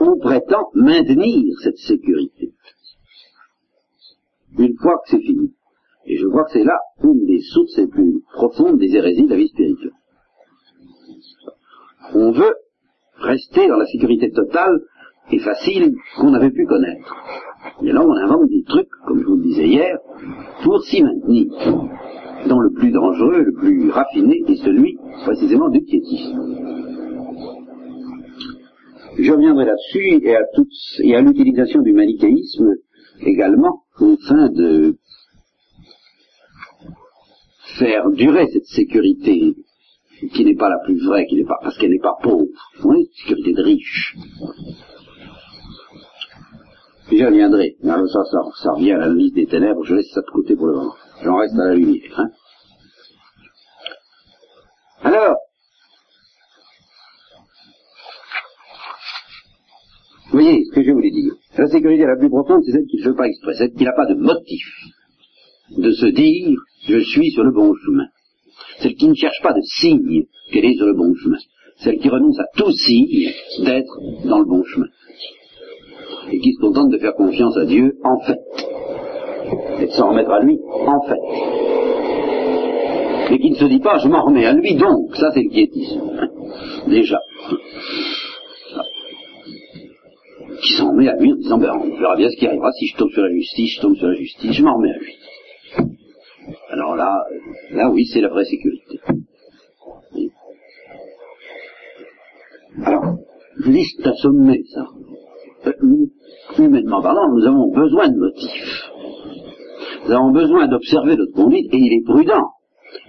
[0.00, 2.52] on prétend maintenir cette sécurité.
[4.56, 5.52] Une fois que c'est fini.
[6.08, 9.30] Et je crois que c'est là une des sources les plus profondes des hérésies de
[9.30, 9.92] la vie spirituelle.
[12.14, 12.54] On veut
[13.18, 14.80] rester dans la sécurité totale
[15.30, 17.14] et facile qu'on avait pu connaître.
[17.82, 19.98] Et là, on invente des trucs, comme je vous le disais hier,
[20.62, 21.46] pour s'y maintenir
[22.48, 26.40] dans le plus dangereux, le plus raffiné, et celui précisément du piétisme.
[29.18, 32.76] Je reviendrai là-dessus et à, à l'utilisation du manichéisme
[33.20, 34.96] également, au fin de
[37.78, 39.54] faire durer cette sécurité
[40.32, 42.46] qui n'est pas la plus vraie, qui n'est pas parce qu'elle n'est pas pauvre,
[42.84, 44.16] oui, sécurité de riche.
[47.10, 47.76] J'y reviendrai.
[47.84, 50.56] Alors ça, ça, ça, revient à la liste des ténèbres, je laisse ça de côté
[50.56, 50.94] pour le moment.
[51.22, 52.20] J'en reste à la lumière.
[52.20, 52.30] Hein.
[55.02, 55.36] Alors,
[60.26, 61.32] vous voyez ce que je voulais dire.
[61.56, 63.92] La sécurité la plus profonde, c'est celle qui ne fait pas exprès, celle qui n'a
[63.92, 64.66] pas de motif
[65.76, 68.06] de se dire je suis sur le bon chemin.
[68.80, 71.38] Celle qui ne cherche pas de signe qu'elle est sur le bon chemin.
[71.78, 73.30] Celle qui renonce à tout signe
[73.64, 74.86] d'être dans le bon chemin.
[76.30, 78.38] Et qui se contente de faire confiance à Dieu en fait.
[79.80, 81.20] Et de s'en remettre à lui en fait.
[83.30, 85.16] Mais qui ne se dit pas je m'en remets à lui donc.
[85.16, 86.00] Ça c'est le quiétisme.
[86.88, 87.20] Déjà.
[90.62, 92.86] Qui s'en remet à lui en disant ben, on verra bien ce qui arrivera si
[92.86, 95.14] je tombe sur la justice, je tombe sur la justice, je m'en remets à lui.
[96.70, 97.24] Alors là,
[97.72, 99.00] là oui, c'est la vraie sécurité.
[102.84, 103.16] Alors,
[103.58, 104.86] je vous dis, c'est sommet, ça.
[105.66, 105.72] Euh,
[106.58, 108.90] humainement parlant, nous avons besoin de motifs.
[110.06, 112.50] Nous avons besoin d'observer notre conduite, et il est prudent.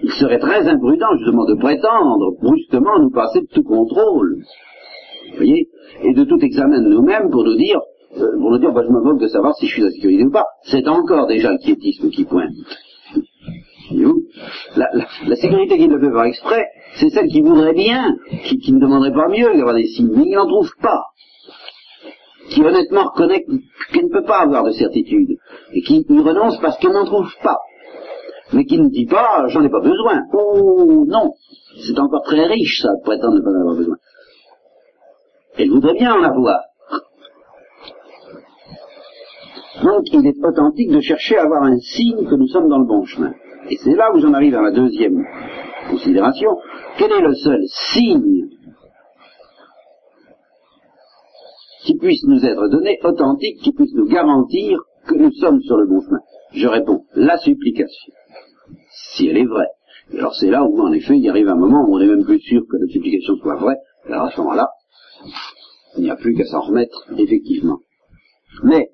[0.02, 4.38] Il serait très imprudent, justement, de prétendre brusquement nous passer de tout contrôle.
[5.30, 5.68] Vous voyez?
[6.02, 7.80] Et de tout examen de nous-mêmes pour nous dire,
[8.16, 10.24] euh, pour nous dire, bah, je me moque de savoir si je suis en sécurité
[10.24, 10.46] ou pas.
[10.64, 12.50] C'est encore déjà le quiétisme qui pointe.
[14.76, 19.12] La, sécurité qui ne le pas exprès, c'est celle qui voudrait bien, qui, ne demanderait
[19.12, 21.02] pas mieux d'avoir des signes, mais il n'en trouve pas.
[22.50, 23.44] Qui honnêtement reconnaît
[23.92, 25.36] qu'elle ne peut pas avoir de certitude,
[25.72, 27.58] et qui y renonce parce qu'elle n'en trouve pas.
[28.52, 30.22] Mais qui ne dit pas, j'en ai pas besoin.
[30.32, 31.34] Oh non,
[31.84, 33.96] c'est encore très riche ça, de prétendre ne pas en avoir besoin.
[35.58, 36.60] Elle voudrait bien en avoir.
[39.82, 42.86] Donc il est authentique de chercher à avoir un signe que nous sommes dans le
[42.86, 43.32] bon chemin.
[43.70, 45.24] Et c'est là où j'en arrive à ma deuxième
[45.88, 46.50] considération.
[46.98, 48.48] Quel est le seul signe
[51.84, 55.86] qui puisse nous être donné, authentique, qui puisse nous garantir que nous sommes sur le
[55.86, 56.18] bon chemin?
[56.52, 58.12] Je réponds, la supplication.
[58.90, 59.70] Si elle est vraie.
[60.18, 62.40] Alors c'est là où, en effet, il arrive un moment où on n'est même plus
[62.40, 63.76] sûr que la supplication soit vraie.
[64.06, 64.68] Alors à ce moment-là,
[65.96, 67.78] il n'y a plus qu'à s'en remettre, effectivement.
[68.64, 68.90] Mais,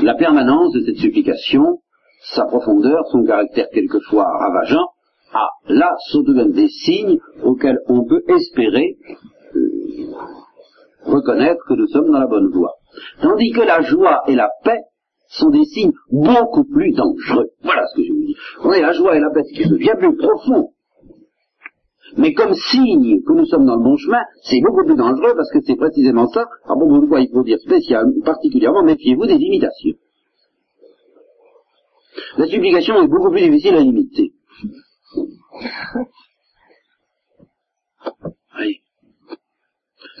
[0.00, 1.80] la permanence de cette supplication
[2.22, 4.86] sa profondeur, son caractère quelquefois ravageant,
[5.34, 8.96] ah, là sont des signes auxquels on peut espérer
[9.56, 9.70] euh,
[11.04, 12.74] reconnaître que nous sommes dans la bonne voie.
[13.20, 14.80] Tandis que la joie et la paix
[15.28, 17.48] sont des signes beaucoup plus dangereux.
[17.62, 18.36] Voilà ce que je vous dis.
[18.62, 20.68] On la joie et la paix, chose bien plus profond.
[22.18, 25.50] Mais comme signe que nous sommes dans le bon chemin, c'est beaucoup plus dangereux parce
[25.50, 26.44] que c'est précisément ça.
[26.66, 29.96] Ah bon, il faut dire spécialement, particulièrement, méfiez-vous des imitations.
[32.38, 34.32] La supplication est beaucoup plus difficile à imiter.
[38.58, 38.82] Oui.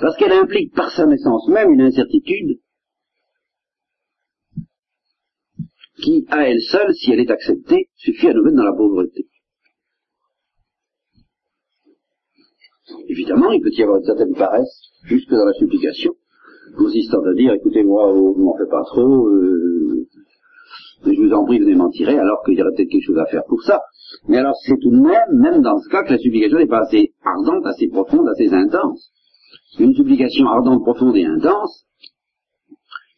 [0.00, 2.58] Parce qu'elle implique par sa naissance même une incertitude
[6.02, 9.28] qui, à elle seule, si elle est acceptée, suffit à nous mettre dans la pauvreté.
[13.08, 16.12] Évidemment, il peut y avoir une certaine paresse jusque dans la supplication,
[16.76, 19.61] consistant à dire, écoutez, moi, oh, je m'en fais pas trop, euh,
[21.04, 23.26] je vous en prie, venez m'en tirer, alors qu'il y aurait peut-être quelque chose à
[23.26, 23.80] faire pour ça.
[24.28, 26.80] Mais alors c'est tout de même, même dans ce cas, que la supplication n'est pas
[26.80, 29.10] assez ardente, assez profonde, assez intense.
[29.78, 31.86] Une supplication ardente, profonde et intense,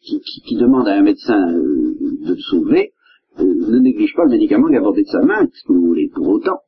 [0.01, 2.93] qui, demande à un médecin euh, de le sauver,
[3.39, 5.87] euh, ne néglige pas le médicament qu'il a porté de sa main, ce que vous
[5.87, 6.59] voulez, pour autant.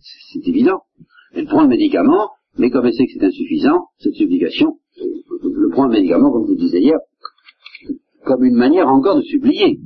[0.00, 0.82] C'est évident.
[1.32, 5.86] Elle prend le médicament, mais comme elle sait que c'est insuffisant, cette supplication, le prend
[5.86, 6.98] le médicament, comme je vous disais hier,
[8.24, 9.80] comme une manière encore de supplier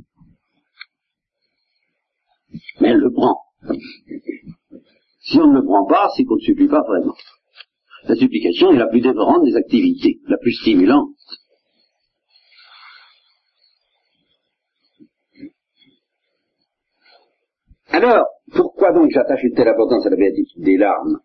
[2.79, 3.37] mais elle le prend.
[5.21, 7.15] Si on ne le prend pas, c'est qu'on ne supplie pas vraiment.
[8.07, 11.09] la supplication est la plus dévorante des activités, la plus stimulante.
[17.89, 21.19] Alors, pourquoi donc j'attache une telle importance à la béatitude des larmes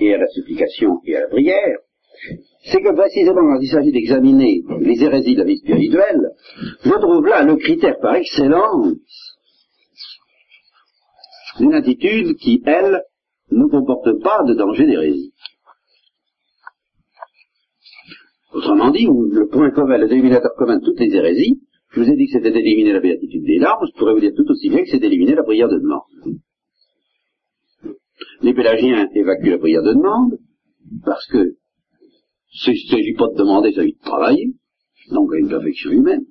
[0.00, 1.78] et à la supplication et à la prière?
[2.64, 6.30] C'est que précisément quand il s'agit d'examiner les hérésies de la vie spirituelle,
[6.82, 8.94] je trouve là le critère par excellence
[11.58, 13.02] d'une attitude qui, elle,
[13.50, 15.32] ne comporte pas de danger d'hérésie.
[18.52, 22.16] Autrement dit, le point commun, le dénominateur commun de toutes les hérésies, je vous ai
[22.16, 24.82] dit que c'était d'éliminer la béatitude des larmes, je pourrais vous dire tout aussi bien
[24.82, 26.02] que c'est d'éliminer la prière de demande.
[28.42, 30.38] Les pélagiens évacuent la prière de demande,
[31.04, 31.56] parce que
[32.66, 34.54] il ne s'agit pas de demander, il s'agit de travailler,
[35.10, 36.24] donc à une perfection humaine.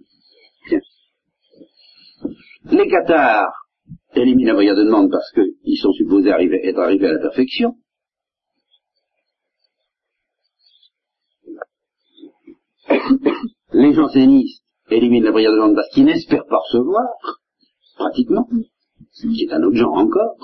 [2.72, 3.65] Les cathares
[4.16, 7.76] éliminent la prière de demande parce qu'ils sont supposés être arrivés à la perfection.
[13.74, 17.06] Les jansénistes éliminent la prière de demande parce qu'ils n'espèrent pas recevoir,
[17.96, 18.48] pratiquement,
[19.14, 20.38] qui est un autre genre encore,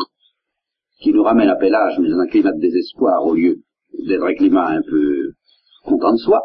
[1.01, 3.61] qui nous ramène à Pélage, mais dans un climat de désespoir au lieu
[4.07, 5.33] d'être un climat un peu
[5.83, 6.41] content de soi.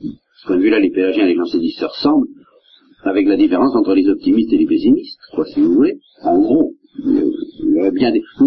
[0.00, 0.08] De
[0.40, 2.26] ce point de vue-là, les pélagiens et les jansénistes se ressemblent,
[3.04, 5.18] avec la différence entre les optimistes et les pessimistes,
[5.56, 5.84] vous.
[6.22, 7.92] En gros, il y aurait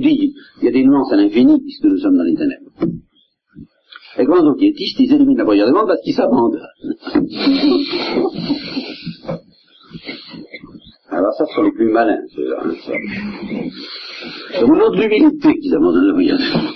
[0.06, 0.34] des...
[0.62, 2.70] Il y a des nuances à l'infini puisque nous sommes dans les ténèbres.
[4.18, 6.62] Et quand les piétistes, ils éliminent la prière de demande parce qu'ils s'abandonnent.
[11.10, 12.64] Alors ça, ce sont les plus malins, ceux-là.
[14.52, 16.74] C'est au nom de l'humilité qu'ils abandonnent la prière de demande.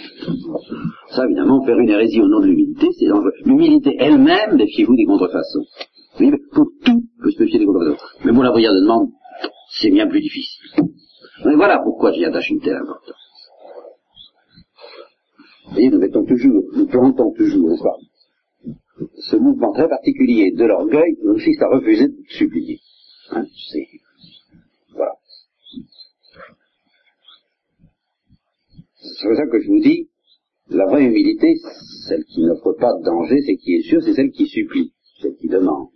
[1.09, 3.33] Ça, évidemment, faire une hérésie au nom de l'humilité, c'est dangereux.
[3.45, 5.65] L'humilité elle-même, défiez-vous des contrefaçons.
[6.19, 8.05] Oui, pour tout, peut se méfier des contrefaçons.
[8.25, 9.09] Mais pour la prière de demande,
[9.71, 10.83] c'est bien plus difficile.
[11.45, 13.18] Mais voilà pourquoi j'y attache une telle importance.
[15.77, 17.97] Et nous mettons toujours, nous plantons toujours, n'est-ce pas,
[19.17, 22.79] ce mouvement très particulier de l'orgueil consiste à refuser de supplier.
[23.31, 23.87] Hein, c'est,
[24.91, 25.13] voilà.
[28.95, 30.09] C'est pour ça que je vous dis,
[30.69, 31.55] la vraie humilité,
[32.07, 35.35] celle qui n'offre pas de danger, c'est qui est sûre, c'est celle qui supplie, celle
[35.35, 35.89] qui demande.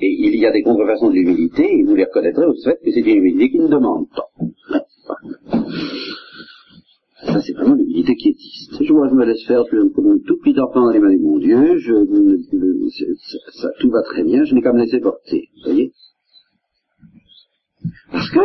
[0.00, 2.90] Et il y a des contrefaçons de l'humilité, et vous les reconnaîtrez au fait que
[2.90, 4.30] c'est une humilité qui ne demande pas.
[7.24, 8.82] Ça, c'est vraiment l'humilité quiétiste.
[8.82, 11.22] Je, vois, je me laisse faire comme un tout petit enfant dans les mains de
[11.22, 11.92] mon Dieu, je,
[13.52, 15.92] ça, tout va très bien, je n'ai qu'à me laisser porter, vous voyez
[18.10, 18.40] Parce que,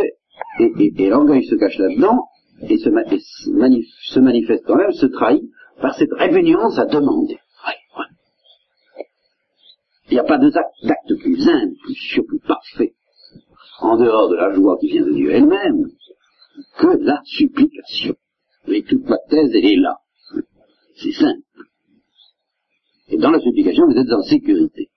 [0.60, 2.20] et, et, l'orgueil se cache là-dedans,
[2.68, 5.42] et, se, se, manifeste quand même, se trahit
[5.80, 7.38] par cette répugnance à demander.
[10.10, 12.94] Il n'y a pas d'acte plus simple, plus sûr, plus parfait,
[13.80, 15.90] en dehors de la joie qui vient de Dieu elle-même,
[16.78, 18.14] que la supplication.
[18.68, 19.98] Mais toute ma thèse, elle est là.
[20.96, 21.42] C'est simple.
[23.08, 24.90] Et dans la supplication, vous êtes en sécurité.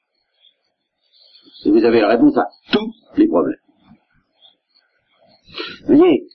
[1.65, 3.55] Et vous avez la réponse à tous les problèmes.
[5.87, 6.27] Vous voyez,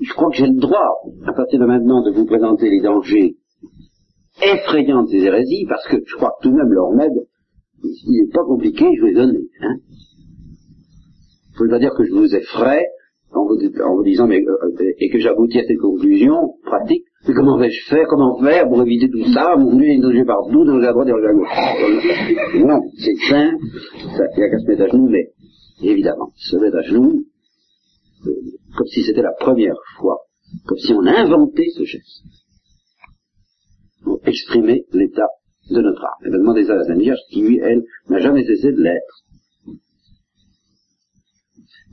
[0.00, 3.36] je crois que j'ai le droit, à partir de maintenant, de vous présenter les dangers
[4.42, 7.26] effrayant de ces hérésies, parce que je crois que tout de même leur remède,
[7.84, 9.48] il n'est pas compliqué, je vais donner.
[9.60, 9.76] Hein.
[11.50, 12.86] ne pouvez pas dire que je vous effraie
[13.32, 17.34] en vous, en vous disant, mais, euh, et que j'aboutis à cette conclusion pratique, mais
[17.34, 19.54] comment vais-je faire, comment faire pour éviter tout ça?
[19.56, 21.48] Mon Dieu, y a partout, dans la droite et dans la gauche.
[22.64, 25.28] Non, c'est simple, il n'y a qu'à se mettre à genoux, mais
[25.82, 27.24] évidemment, se mettre à genoux,
[28.26, 28.30] euh,
[28.76, 30.18] comme si c'était la première fois,
[30.66, 32.22] comme si on inventait ce geste
[34.02, 35.28] pour exprimer l'état
[35.70, 36.26] de notre âme.
[36.26, 39.24] Et demandez ça à la Sainte Vierge qui, lui, elle, n'a jamais cessé de l'être.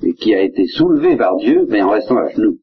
[0.03, 2.59] Et qui a été soulevée par Dieu, mais en restant à genoux.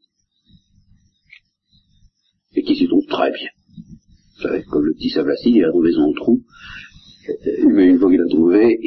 [2.54, 3.48] Et qui s'y trouve très bien.
[4.36, 6.42] Vous savez, comme le petit Savlassi, il a trouvé son trou,
[7.68, 8.78] mais une fois qu'il a trouvé,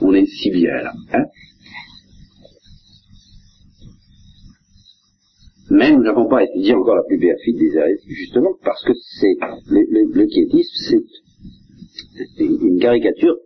[0.00, 0.92] on est si bien là.
[1.12, 1.24] Hein
[5.72, 9.36] mais nous n'avons pas étudié encore la plus perfide des hérésies, justement parce que c'est
[9.68, 11.00] le, le, quiétisme,
[12.36, 13.36] c'est une caricature,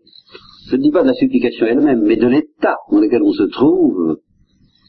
[0.69, 3.45] je ne dis pas de la supplication elle-même, mais de l'état dans lequel on se
[3.45, 4.19] trouve,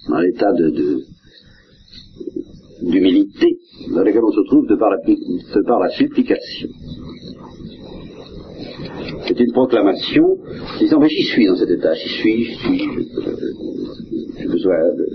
[0.09, 1.01] dans l'état de,
[2.81, 3.57] d'humilité
[3.93, 6.69] dans lequel on se trouve de par la, de par la supplication.
[9.27, 10.37] C'est une proclamation
[10.79, 12.81] disant, mais j'y suis dans cet état, j'y suis, j'y suis,
[14.39, 15.05] j'ai besoin de,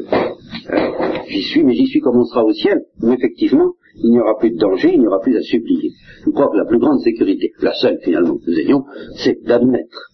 [1.28, 4.38] j'y suis, mais j'y suis comme on sera au ciel, où effectivement, il n'y aura
[4.38, 5.90] plus de danger, il n'y aura plus à supplier.
[6.24, 8.84] Je crois que la plus grande sécurité, la seule finalement que nous ayons,
[9.16, 10.11] c'est d'admettre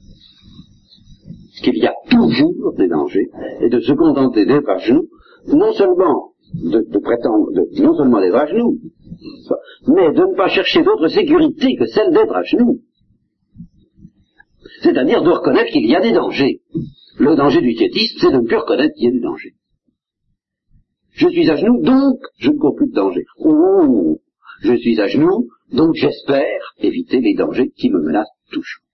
[1.60, 3.28] qu'il y a toujours des dangers
[3.60, 5.08] et de se contenter d'être à genoux,
[5.48, 8.78] non seulement de, prétendre, non seulement d'être à genoux,
[9.88, 12.80] mais de ne pas chercher d'autre sécurité que celle d'être à genoux.
[14.82, 16.60] C'est-à-dire de reconnaître qu'il y a des dangers.
[17.18, 19.54] Le danger du quiétisme, c'est de ne plus reconnaître qu'il y a des dangers.
[21.10, 23.24] Je suis à genoux, donc je ne cours plus de danger.
[23.38, 24.20] Oh,
[24.62, 28.84] je suis à genoux, donc j'espère éviter les dangers qui me menacent toujours.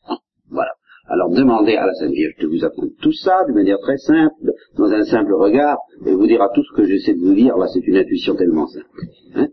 [0.49, 0.71] Voilà.
[1.07, 4.53] Alors demandez à la Sainte Vierge de vous apprendre tout ça de manière très simple,
[4.77, 7.57] dans un simple regard, et vous dira tout ce que j'essaie de vous dire.
[7.59, 8.87] Là, c'est une intuition tellement simple.
[9.35, 9.49] Hein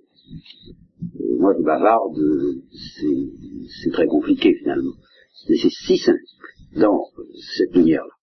[1.40, 2.18] moi, je bavarde,
[3.84, 4.94] c'est très compliqué finalement.
[5.50, 6.20] Mais c'est si simple
[6.76, 7.04] dans
[7.58, 8.21] cette lumière-là.